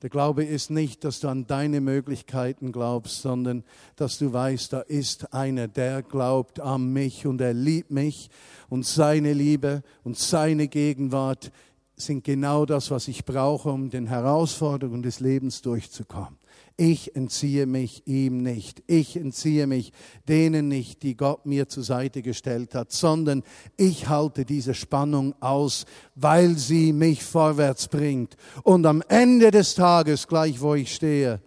Der 0.06 0.10
Glaube 0.10 0.44
ist 0.44 0.70
nicht, 0.70 1.02
dass 1.02 1.18
du 1.18 1.26
an 1.26 1.48
deine 1.48 1.80
Möglichkeiten 1.80 2.70
glaubst, 2.70 3.22
sondern 3.22 3.64
dass 3.96 4.18
du 4.18 4.32
weißt, 4.32 4.72
da 4.72 4.80
ist 4.82 5.34
einer, 5.34 5.66
der 5.66 6.04
glaubt 6.04 6.60
an 6.60 6.92
mich 6.92 7.26
und 7.26 7.40
er 7.40 7.52
liebt 7.52 7.90
mich 7.90 8.30
und 8.68 8.86
seine 8.86 9.32
Liebe 9.32 9.82
und 10.04 10.16
seine 10.16 10.68
Gegenwart 10.68 11.50
sind 11.96 12.22
genau 12.22 12.66
das, 12.66 12.92
was 12.92 13.08
ich 13.08 13.24
brauche, 13.24 13.68
um 13.68 13.90
den 13.90 14.06
Herausforderungen 14.06 15.02
des 15.02 15.18
Lebens 15.18 15.60
durchzukommen. 15.60 16.38
Ich 16.78 17.16
entziehe 17.16 17.64
mich 17.66 18.06
ihm 18.06 18.42
nicht. 18.42 18.82
Ich 18.86 19.16
entziehe 19.16 19.66
mich 19.66 19.92
denen 20.28 20.68
nicht, 20.68 21.02
die 21.02 21.16
Gott 21.16 21.46
mir 21.46 21.68
zur 21.68 21.82
Seite 21.82 22.20
gestellt 22.20 22.74
hat, 22.74 22.92
sondern 22.92 23.42
ich 23.78 24.08
halte 24.08 24.44
diese 24.44 24.74
Spannung 24.74 25.34
aus, 25.40 25.86
weil 26.14 26.58
sie 26.58 26.92
mich 26.92 27.24
vorwärts 27.24 27.88
bringt. 27.88 28.36
Und 28.62 28.84
am 28.84 29.02
Ende 29.08 29.50
des 29.50 29.74
Tages, 29.74 30.28
gleich 30.28 30.60
wo 30.60 30.74
ich 30.74 30.94
stehe, 30.94 31.40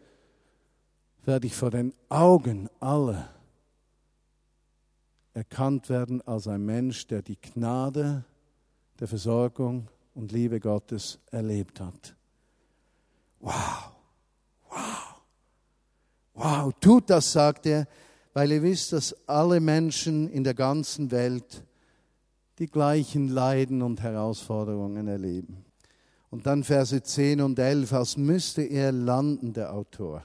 werde 1.26 1.46
ich 1.46 1.56
vor 1.56 1.70
den 1.70 1.94
Augen 2.10 2.68
aller 2.80 3.30
erkannt 5.34 5.90
werden 5.90 6.22
als 6.24 6.48
ein 6.48 6.66
Mensch, 6.66 7.06
der 7.08 7.22
die 7.22 7.40
Gnade 7.40 8.26
der 9.00 9.08
Versorgung 9.08 9.88
und 10.14 10.32
Liebe 10.32 10.60
Gottes 10.60 11.20
erlebt 11.32 11.80
hat. 11.80 12.16
Wow, 13.40 13.92
wow. 14.70 15.09
Wow, 16.40 16.72
tut 16.80 17.10
das, 17.10 17.34
sagt 17.34 17.66
er, 17.66 17.86
weil 18.32 18.54
ihr 18.54 18.64
wisst, 18.64 18.94
dass 18.94 19.14
alle 19.28 19.60
Menschen 19.60 20.30
in 20.30 20.46
der 20.46 20.54
ganzen 20.54 21.12
Welt 21.12 21.66
die 22.60 22.68
gleichen 22.68 23.28
Leiden 23.28 23.82
und 23.82 24.02
Herausforderungen 24.02 25.10
erleben. 25.10 25.66
Und 26.30 26.46
dann 26.46 26.64
Verse 26.64 27.04
10 27.04 27.42
und 27.42 27.60
11, 27.60 27.92
als 27.92 28.16
müsste 28.16 28.62
er 28.62 28.94
landen, 28.94 29.52
der 29.52 29.74
Autor. 29.74 30.24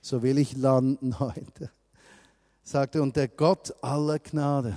So 0.00 0.24
will 0.24 0.38
ich 0.38 0.56
landen 0.56 1.16
heute. 1.20 1.70
Sagt 2.64 2.96
er, 2.96 3.02
und 3.02 3.14
der 3.14 3.28
Gott 3.28 3.72
aller 3.82 4.18
Gnade, 4.18 4.76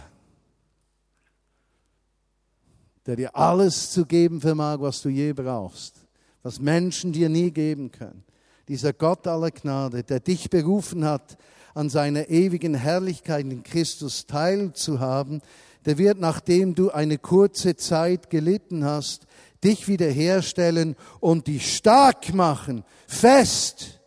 der 3.07 3.15
dir 3.15 3.35
alles 3.35 3.89
zu 3.89 4.05
geben 4.05 4.39
vermag, 4.39 4.81
was 4.81 5.01
du 5.01 5.09
je 5.09 5.33
brauchst, 5.33 6.05
was 6.43 6.59
Menschen 6.59 7.11
dir 7.11 7.29
nie 7.29 7.49
geben 7.49 7.89
können, 7.89 8.23
dieser 8.67 8.93
Gott 8.93 9.27
aller 9.27 9.51
Gnade, 9.51 10.03
der 10.03 10.19
dich 10.19 10.49
berufen 10.49 11.05
hat, 11.05 11.37
an 11.73 11.89
seiner 11.89 12.29
ewigen 12.29 12.73
Herrlichkeit 12.73 13.45
in 13.45 13.63
Christus 13.63 14.25
teilzuhaben, 14.25 15.41
der 15.85 15.97
wird, 15.97 16.19
nachdem 16.19 16.73
du 16.73 16.89
eine 16.89 17.17
kurze 17.17 17.75
Zeit 17.75 18.29
gelitten 18.29 18.85
hast, 18.85 19.27
dich 19.63 19.87
wiederherstellen 19.87 20.95
und 21.19 21.47
dich 21.47 21.75
stark 21.75 22.33
machen, 22.33 22.83
fest, 23.07 23.99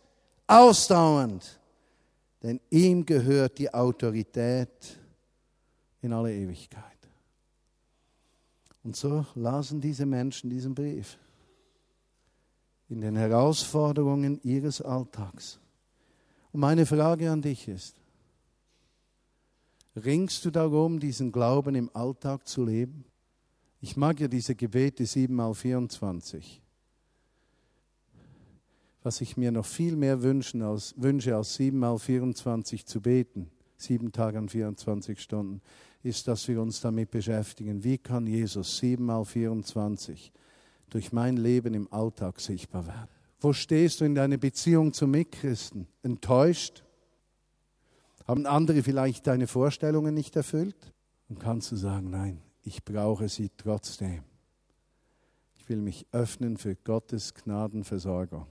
ausdauernd. 0.47 1.61
Denn 2.42 2.61
ihm 2.71 3.05
gehört 3.05 3.59
die 3.59 3.73
Autorität 3.73 4.99
in 6.01 6.12
alle 6.12 6.35
Ewigkeit. 6.35 6.85
Und 8.83 8.97
so 8.97 9.27
lasen 9.35 9.81
diese 9.81 10.07
Menschen 10.07 10.49
diesen 10.49 10.75
Brief 10.75 11.18
in 12.88 13.01
den 13.01 13.16
Herausforderungen 13.16 14.40
ihres 14.42 14.81
Alltags. 14.81 15.61
Und 16.53 16.61
meine 16.61 16.87
Frage 16.87 17.31
an 17.31 17.42
dich 17.42 17.68
ist, 17.68 18.01
ringst 19.94 20.44
du 20.44 20.51
darum, 20.51 20.98
diesen 20.98 21.33
Glauben 21.33 21.74
im 21.74 21.90
Alltag 21.94 22.46
zu 22.46 22.64
leben? 22.64 23.05
Ich 23.81 23.96
mag 23.96 24.18
ja 24.20 24.29
diese 24.29 24.55
Gebete 24.55 25.05
7 25.05 25.35
mal 25.35 25.55
24. 25.55 26.62
Was 29.03 29.20
ich 29.20 29.37
mir 29.37 29.53
noch 29.53 29.66
viel 29.66 29.94
mehr 29.94 30.22
wünschen 30.22 30.62
als, 30.62 30.94
wünsche, 30.96 31.37
als 31.37 31.55
7 31.55 31.79
mal 31.79 31.98
24 31.98 32.87
zu 32.87 33.01
beten, 33.01 33.51
sieben 33.77 34.11
Tage 34.11 34.38
und 34.38 34.51
24 34.51 35.20
Stunden, 35.20 35.61
ist, 36.03 36.27
dass 36.27 36.48
wir 36.48 36.61
uns 36.61 36.81
damit 36.81 37.11
beschäftigen, 37.11 37.85
wie 37.85 37.98
kann 37.98 38.27
Jesus 38.27 38.79
7 38.79 39.05
mal 39.05 39.24
24 39.24 40.33
durch 40.90 41.12
mein 41.12 41.37
Leben 41.37 41.74
im 41.74 41.92
Alltag 41.92 42.40
sichtbar 42.40 42.87
werden. 42.87 43.09
Wo 43.40 43.53
stehst 43.53 44.01
du 44.01 44.05
in 44.05 44.14
deiner 44.14 44.37
Beziehung 44.37 44.92
zu 44.92 45.07
Mitchristen? 45.07 45.87
Enttäuscht? 46.03 46.83
Haben 48.27 48.46
andere 48.46 48.83
vielleicht 48.83 49.27
deine 49.27 49.46
Vorstellungen 49.46 50.14
nicht 50.14 50.35
erfüllt? 50.37 50.92
Und 51.29 51.38
kannst 51.38 51.70
du 51.72 51.77
sagen, 51.77 52.11
nein, 52.11 52.40
ich 52.62 52.85
brauche 52.85 53.29
sie 53.29 53.51
trotzdem. 53.57 54.24
Ich 55.57 55.68
will 55.68 55.81
mich 55.81 56.07
öffnen 56.12 56.57
für 56.57 56.74
Gottes 56.74 57.35
Gnadenversorgung. 57.35 58.46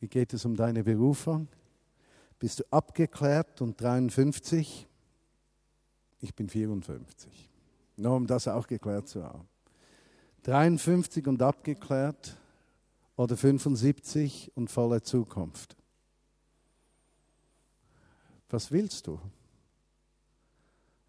Wie 0.00 0.08
geht 0.08 0.32
es 0.32 0.44
um 0.44 0.54
deine 0.54 0.84
Berufung? 0.84 1.48
Bist 2.38 2.60
du 2.60 2.64
abgeklärt 2.70 3.60
und 3.60 3.80
53? 3.80 4.86
Ich 6.20 6.34
bin 6.34 6.48
54. 6.48 7.50
Nur 7.96 8.14
um 8.14 8.26
das 8.26 8.46
auch 8.46 8.66
geklärt 8.66 9.08
zu 9.08 9.24
haben. 9.24 9.48
53 10.42 11.26
und 11.26 11.42
abgeklärt 11.42 12.36
oder 13.16 13.36
75 13.36 14.52
und 14.54 14.70
voller 14.70 15.02
Zukunft. 15.02 15.76
Was 18.50 18.70
willst 18.70 19.06
du? 19.06 19.20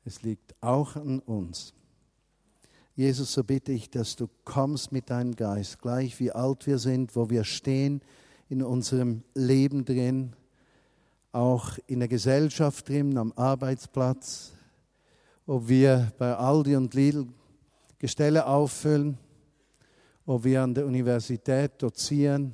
Es 0.04 0.24
liegt 0.24 0.56
auch 0.62 0.96
an 0.96 1.20
uns. 1.20 1.74
Jesus, 2.96 3.32
so 3.32 3.44
bitte 3.44 3.72
ich, 3.72 3.90
dass 3.90 4.16
du 4.18 4.28
kommst 4.44 4.92
mit 4.92 5.10
deinem 5.10 5.36
Geist, 5.36 5.80
gleich 5.80 6.20
wie 6.20 6.32
alt 6.32 6.68
wir 6.68 6.80
sind, 6.80 7.16
wo 7.16 7.30
wir 7.30 7.46
stehen 7.46 8.02
in 8.50 8.62
unserem 8.62 9.24
Leben 9.36 9.86
drin, 9.86 10.34
auch 11.32 11.78
in 11.88 12.00
der 12.00 12.10
Gesellschaft 12.10 12.90
drin, 12.90 13.18
am 13.18 13.32
Arbeitsplatz, 13.34 14.52
ob 15.46 15.70
wir 15.70 16.12
bei 16.18 16.36
Aldi 16.36 16.76
und 16.76 16.94
Lidl 16.94 17.28
Gestelle 18.00 18.48
auffüllen, 18.48 19.18
ob 20.26 20.46
wir 20.46 20.64
an 20.64 20.74
der 20.74 20.86
Universität 20.86 21.74
dozieren, 21.84 22.54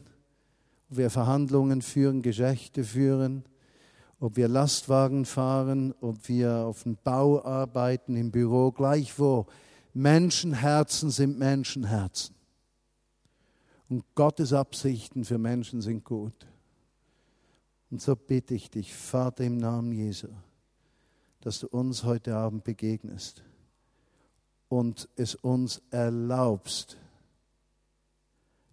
ob 0.89 0.97
wir 0.97 1.09
Verhandlungen 1.11 1.83
führen, 1.83 2.23
Geschäfte 2.23 2.83
führen, 2.83 3.45
ob 4.19 4.37
wir 4.37 4.47
Lastwagen 4.47 5.25
fahren, 5.25 5.93
ob 6.01 6.27
wir 6.27 6.57
auf 6.57 6.83
dem 6.83 6.97
Bau 7.03 7.45
arbeiten, 7.45 8.15
im 8.15 8.31
Büro, 8.31 8.71
gleich 8.71 9.17
wo. 9.19 9.45
Menschenherzen 9.93 11.11
sind 11.11 11.37
Menschenherzen. 11.37 12.35
Und 13.87 14.03
Gottes 14.15 14.51
Absichten 14.51 15.25
für 15.25 15.37
Menschen 15.37 15.81
sind 15.81 16.03
gut. 16.03 16.47
Und 17.91 18.01
so 18.01 18.15
bitte 18.15 18.55
ich 18.55 18.71
dich, 18.71 18.95
Vater 18.95 19.43
im 19.43 19.57
Namen 19.57 19.91
Jesu, 19.91 20.27
dass 21.41 21.59
du 21.59 21.67
uns 21.67 22.03
heute 22.03 22.35
Abend 22.35 22.63
begegnest 22.63 23.43
und 24.75 25.07
es 25.15 25.35
uns 25.35 25.81
erlaubst, 25.89 26.97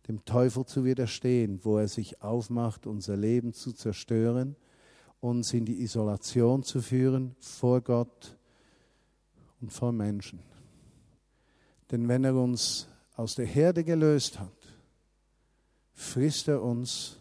dem 0.09 0.25
Teufel 0.25 0.67
zu 0.67 0.85
widerstehen, 0.85 1.61
wo 1.63 1.79
er 1.79 1.87
sich 1.87 2.21
aufmacht, 2.23 2.89
unser 2.89 3.17
Leben 3.17 3.53
zu 3.53 3.73
zerstören, 3.73 4.57
uns 5.21 5.53
in 5.53 5.65
die 5.65 5.81
Isolation 5.81 6.65
zu 6.65 6.83
führen 6.83 7.37
vor 7.39 7.83
Gott 7.83 8.37
und 9.61 9.73
vor 9.73 9.93
Menschen. 9.93 10.41
Denn 11.93 12.09
wenn 12.09 12.25
er 12.25 12.35
uns 12.35 12.89
aus 13.15 13.37
der 13.37 13.47
Herde 13.47 13.85
gelöst 13.85 14.41
hat, 14.41 14.51
frisst 15.93 16.49
er 16.49 16.65
uns, 16.65 17.19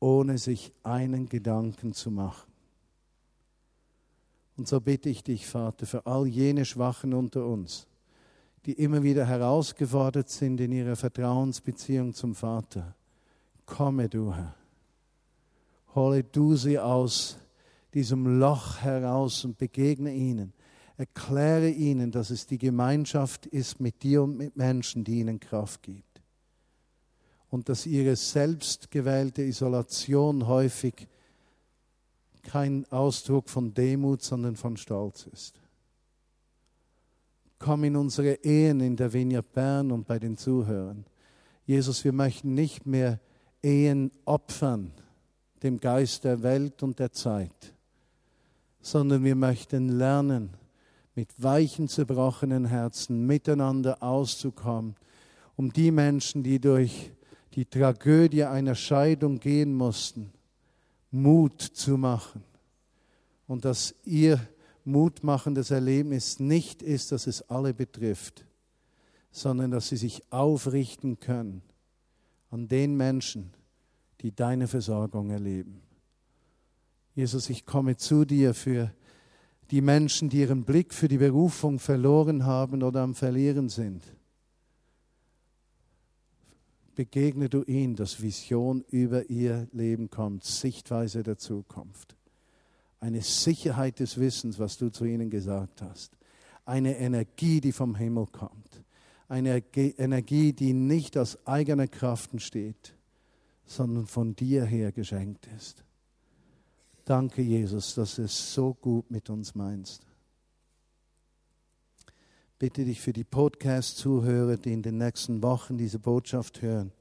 ohne 0.00 0.36
sich 0.36 0.70
einen 0.82 1.30
Gedanken 1.30 1.94
zu 1.94 2.10
machen. 2.10 2.53
Und 4.56 4.68
so 4.68 4.80
bitte 4.80 5.08
ich 5.08 5.22
dich, 5.24 5.46
Vater, 5.46 5.86
für 5.86 6.06
all 6.06 6.26
jene 6.26 6.64
Schwachen 6.64 7.12
unter 7.12 7.44
uns, 7.46 7.86
die 8.66 8.72
immer 8.72 9.02
wieder 9.02 9.26
herausgefordert 9.26 10.28
sind 10.28 10.60
in 10.60 10.72
ihrer 10.72 10.96
Vertrauensbeziehung 10.96 12.14
zum 12.14 12.34
Vater. 12.34 12.94
Komme 13.66 14.08
du, 14.08 14.32
Herr. 14.32 14.54
Hole 15.94 16.24
du 16.24 16.56
sie 16.56 16.78
aus 16.78 17.38
diesem 17.94 18.38
Loch 18.38 18.78
heraus 18.78 19.44
und 19.44 19.58
begegne 19.58 20.12
ihnen. 20.12 20.52
Erkläre 20.96 21.70
ihnen, 21.70 22.10
dass 22.10 22.30
es 22.30 22.46
die 22.46 22.58
Gemeinschaft 22.58 23.46
ist 23.46 23.80
mit 23.80 24.02
dir 24.02 24.22
und 24.22 24.36
mit 24.36 24.56
Menschen, 24.56 25.04
die 25.04 25.20
ihnen 25.20 25.40
Kraft 25.40 25.82
gibt. 25.82 26.22
Und 27.50 27.68
dass 27.68 27.86
ihre 27.86 28.16
selbstgewählte 28.16 29.42
Isolation 29.42 30.46
häufig 30.46 31.08
kein 32.44 32.84
Ausdruck 32.92 33.48
von 33.48 33.74
Demut, 33.74 34.22
sondern 34.22 34.56
von 34.56 34.76
Stolz 34.76 35.26
ist. 35.26 35.60
Komm 37.58 37.84
in 37.84 37.96
unsere 37.96 38.34
Ehen 38.44 38.80
in 38.80 38.96
der 38.96 39.12
Vineyard 39.12 39.52
Bern 39.52 39.90
und 39.90 40.06
bei 40.06 40.18
den 40.18 40.36
Zuhörern. 40.36 41.06
Jesus, 41.66 42.04
wir 42.04 42.12
möchten 42.12 42.54
nicht 42.54 42.84
mehr 42.84 43.20
Ehen 43.62 44.10
opfern, 44.26 44.92
dem 45.62 45.80
Geist 45.80 46.24
der 46.24 46.42
Welt 46.42 46.82
und 46.82 46.98
der 46.98 47.12
Zeit, 47.12 47.74
sondern 48.82 49.24
wir 49.24 49.34
möchten 49.34 49.88
lernen, 49.88 50.50
mit 51.14 51.42
weichen, 51.42 51.88
zerbrochenen 51.88 52.66
Herzen 52.66 53.26
miteinander 53.26 54.02
auszukommen, 54.02 54.96
um 55.56 55.72
die 55.72 55.90
Menschen, 55.90 56.42
die 56.42 56.60
durch 56.60 57.12
die 57.54 57.64
Tragödie 57.64 58.44
einer 58.44 58.74
Scheidung 58.74 59.38
gehen 59.40 59.74
mussten, 59.74 60.33
Mut 61.14 61.62
zu 61.62 61.96
machen. 61.96 62.42
Und 63.46 63.64
dass 63.64 63.94
ihr 64.04 64.40
mutmachendes 64.84 65.70
Erlebnis 65.70 66.40
nicht 66.40 66.82
ist, 66.82 67.12
dass 67.12 67.26
es 67.26 67.48
alle 67.48 67.72
betrifft, 67.72 68.44
sondern 69.30 69.70
dass 69.70 69.88
sie 69.88 69.96
sich 69.96 70.22
aufrichten 70.30 71.20
können 71.20 71.62
an 72.50 72.68
den 72.68 72.96
Menschen, 72.96 73.52
die 74.20 74.34
deine 74.34 74.66
Versorgung 74.66 75.30
erleben. 75.30 75.82
Jesus, 77.14 77.48
ich 77.48 77.64
komme 77.64 77.96
zu 77.96 78.24
dir 78.24 78.52
für 78.52 78.92
die 79.70 79.80
Menschen, 79.80 80.28
die 80.28 80.40
ihren 80.40 80.64
Blick 80.64 80.92
für 80.92 81.08
die 81.08 81.18
Berufung 81.18 81.78
verloren 81.78 82.44
haben 82.44 82.82
oder 82.82 83.02
am 83.02 83.14
Verlieren 83.14 83.68
sind 83.68 84.02
begegne 86.94 87.48
du 87.48 87.62
ihnen, 87.62 87.96
dass 87.96 88.22
Vision 88.22 88.84
über 88.90 89.28
ihr 89.30 89.68
Leben 89.72 90.10
kommt, 90.10 90.44
Sichtweise 90.44 91.22
der 91.22 91.38
Zukunft. 91.38 92.16
Eine 93.00 93.22
Sicherheit 93.22 94.00
des 94.00 94.18
Wissens, 94.18 94.58
was 94.58 94.78
du 94.78 94.90
zu 94.90 95.04
ihnen 95.04 95.30
gesagt 95.30 95.82
hast. 95.82 96.16
Eine 96.64 96.96
Energie, 96.96 97.60
die 97.60 97.72
vom 97.72 97.94
Himmel 97.94 98.26
kommt. 98.26 98.82
Eine 99.28 99.62
Energie, 99.74 100.52
die 100.52 100.72
nicht 100.72 101.18
aus 101.18 101.46
eigener 101.46 101.86
Kraft 101.86 102.40
steht, 102.40 102.94
sondern 103.66 104.06
von 104.06 104.34
dir 104.34 104.64
her 104.64 104.92
geschenkt 104.92 105.48
ist. 105.56 105.84
Danke, 107.04 107.42
Jesus, 107.42 107.94
dass 107.94 108.16
du 108.16 108.22
es 108.22 108.54
so 108.54 108.74
gut 108.74 109.10
mit 109.10 109.28
uns 109.28 109.54
meinst 109.54 110.06
bitte 112.64 112.86
dich 112.86 113.02
für 113.02 113.12
die 113.12 113.24
Podcast-Zuhörer, 113.24 114.56
die 114.56 114.72
in 114.72 114.80
den 114.80 114.96
nächsten 114.96 115.42
Wochen 115.42 115.76
diese 115.76 115.98
Botschaft 115.98 116.62
hören, 116.62 116.92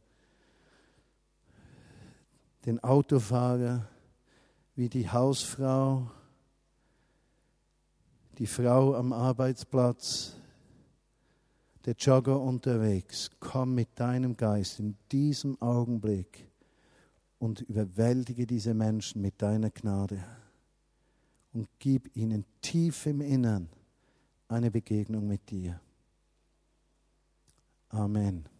den 2.65 2.83
Autofahrer 2.83 3.87
wie 4.75 4.89
die 4.89 5.09
Hausfrau, 5.09 6.11
die 8.39 8.45
Frau 8.45 8.93
am 8.95 9.13
Arbeitsplatz, 9.13 10.35
der 11.85 11.93
Jogger 11.93 12.41
unterwegs, 12.41 13.31
komm 13.39 13.73
mit 13.73 13.97
deinem 13.97 14.35
Geist 14.35 14.81
in 14.81 14.97
diesem 15.13 15.61
Augenblick 15.61 16.45
und 17.39 17.61
überwältige 17.61 18.45
diese 18.45 18.73
Menschen 18.73 19.21
mit 19.21 19.41
deiner 19.41 19.69
Gnade 19.69 20.21
und 21.53 21.69
gib 21.79 22.13
ihnen 22.17 22.43
tief 22.59 23.05
im 23.05 23.21
Innern 23.21 23.69
eine 24.53 24.71
Begegnung 24.71 25.27
mit 25.27 25.49
dir. 25.49 25.79
Amen. 27.89 28.52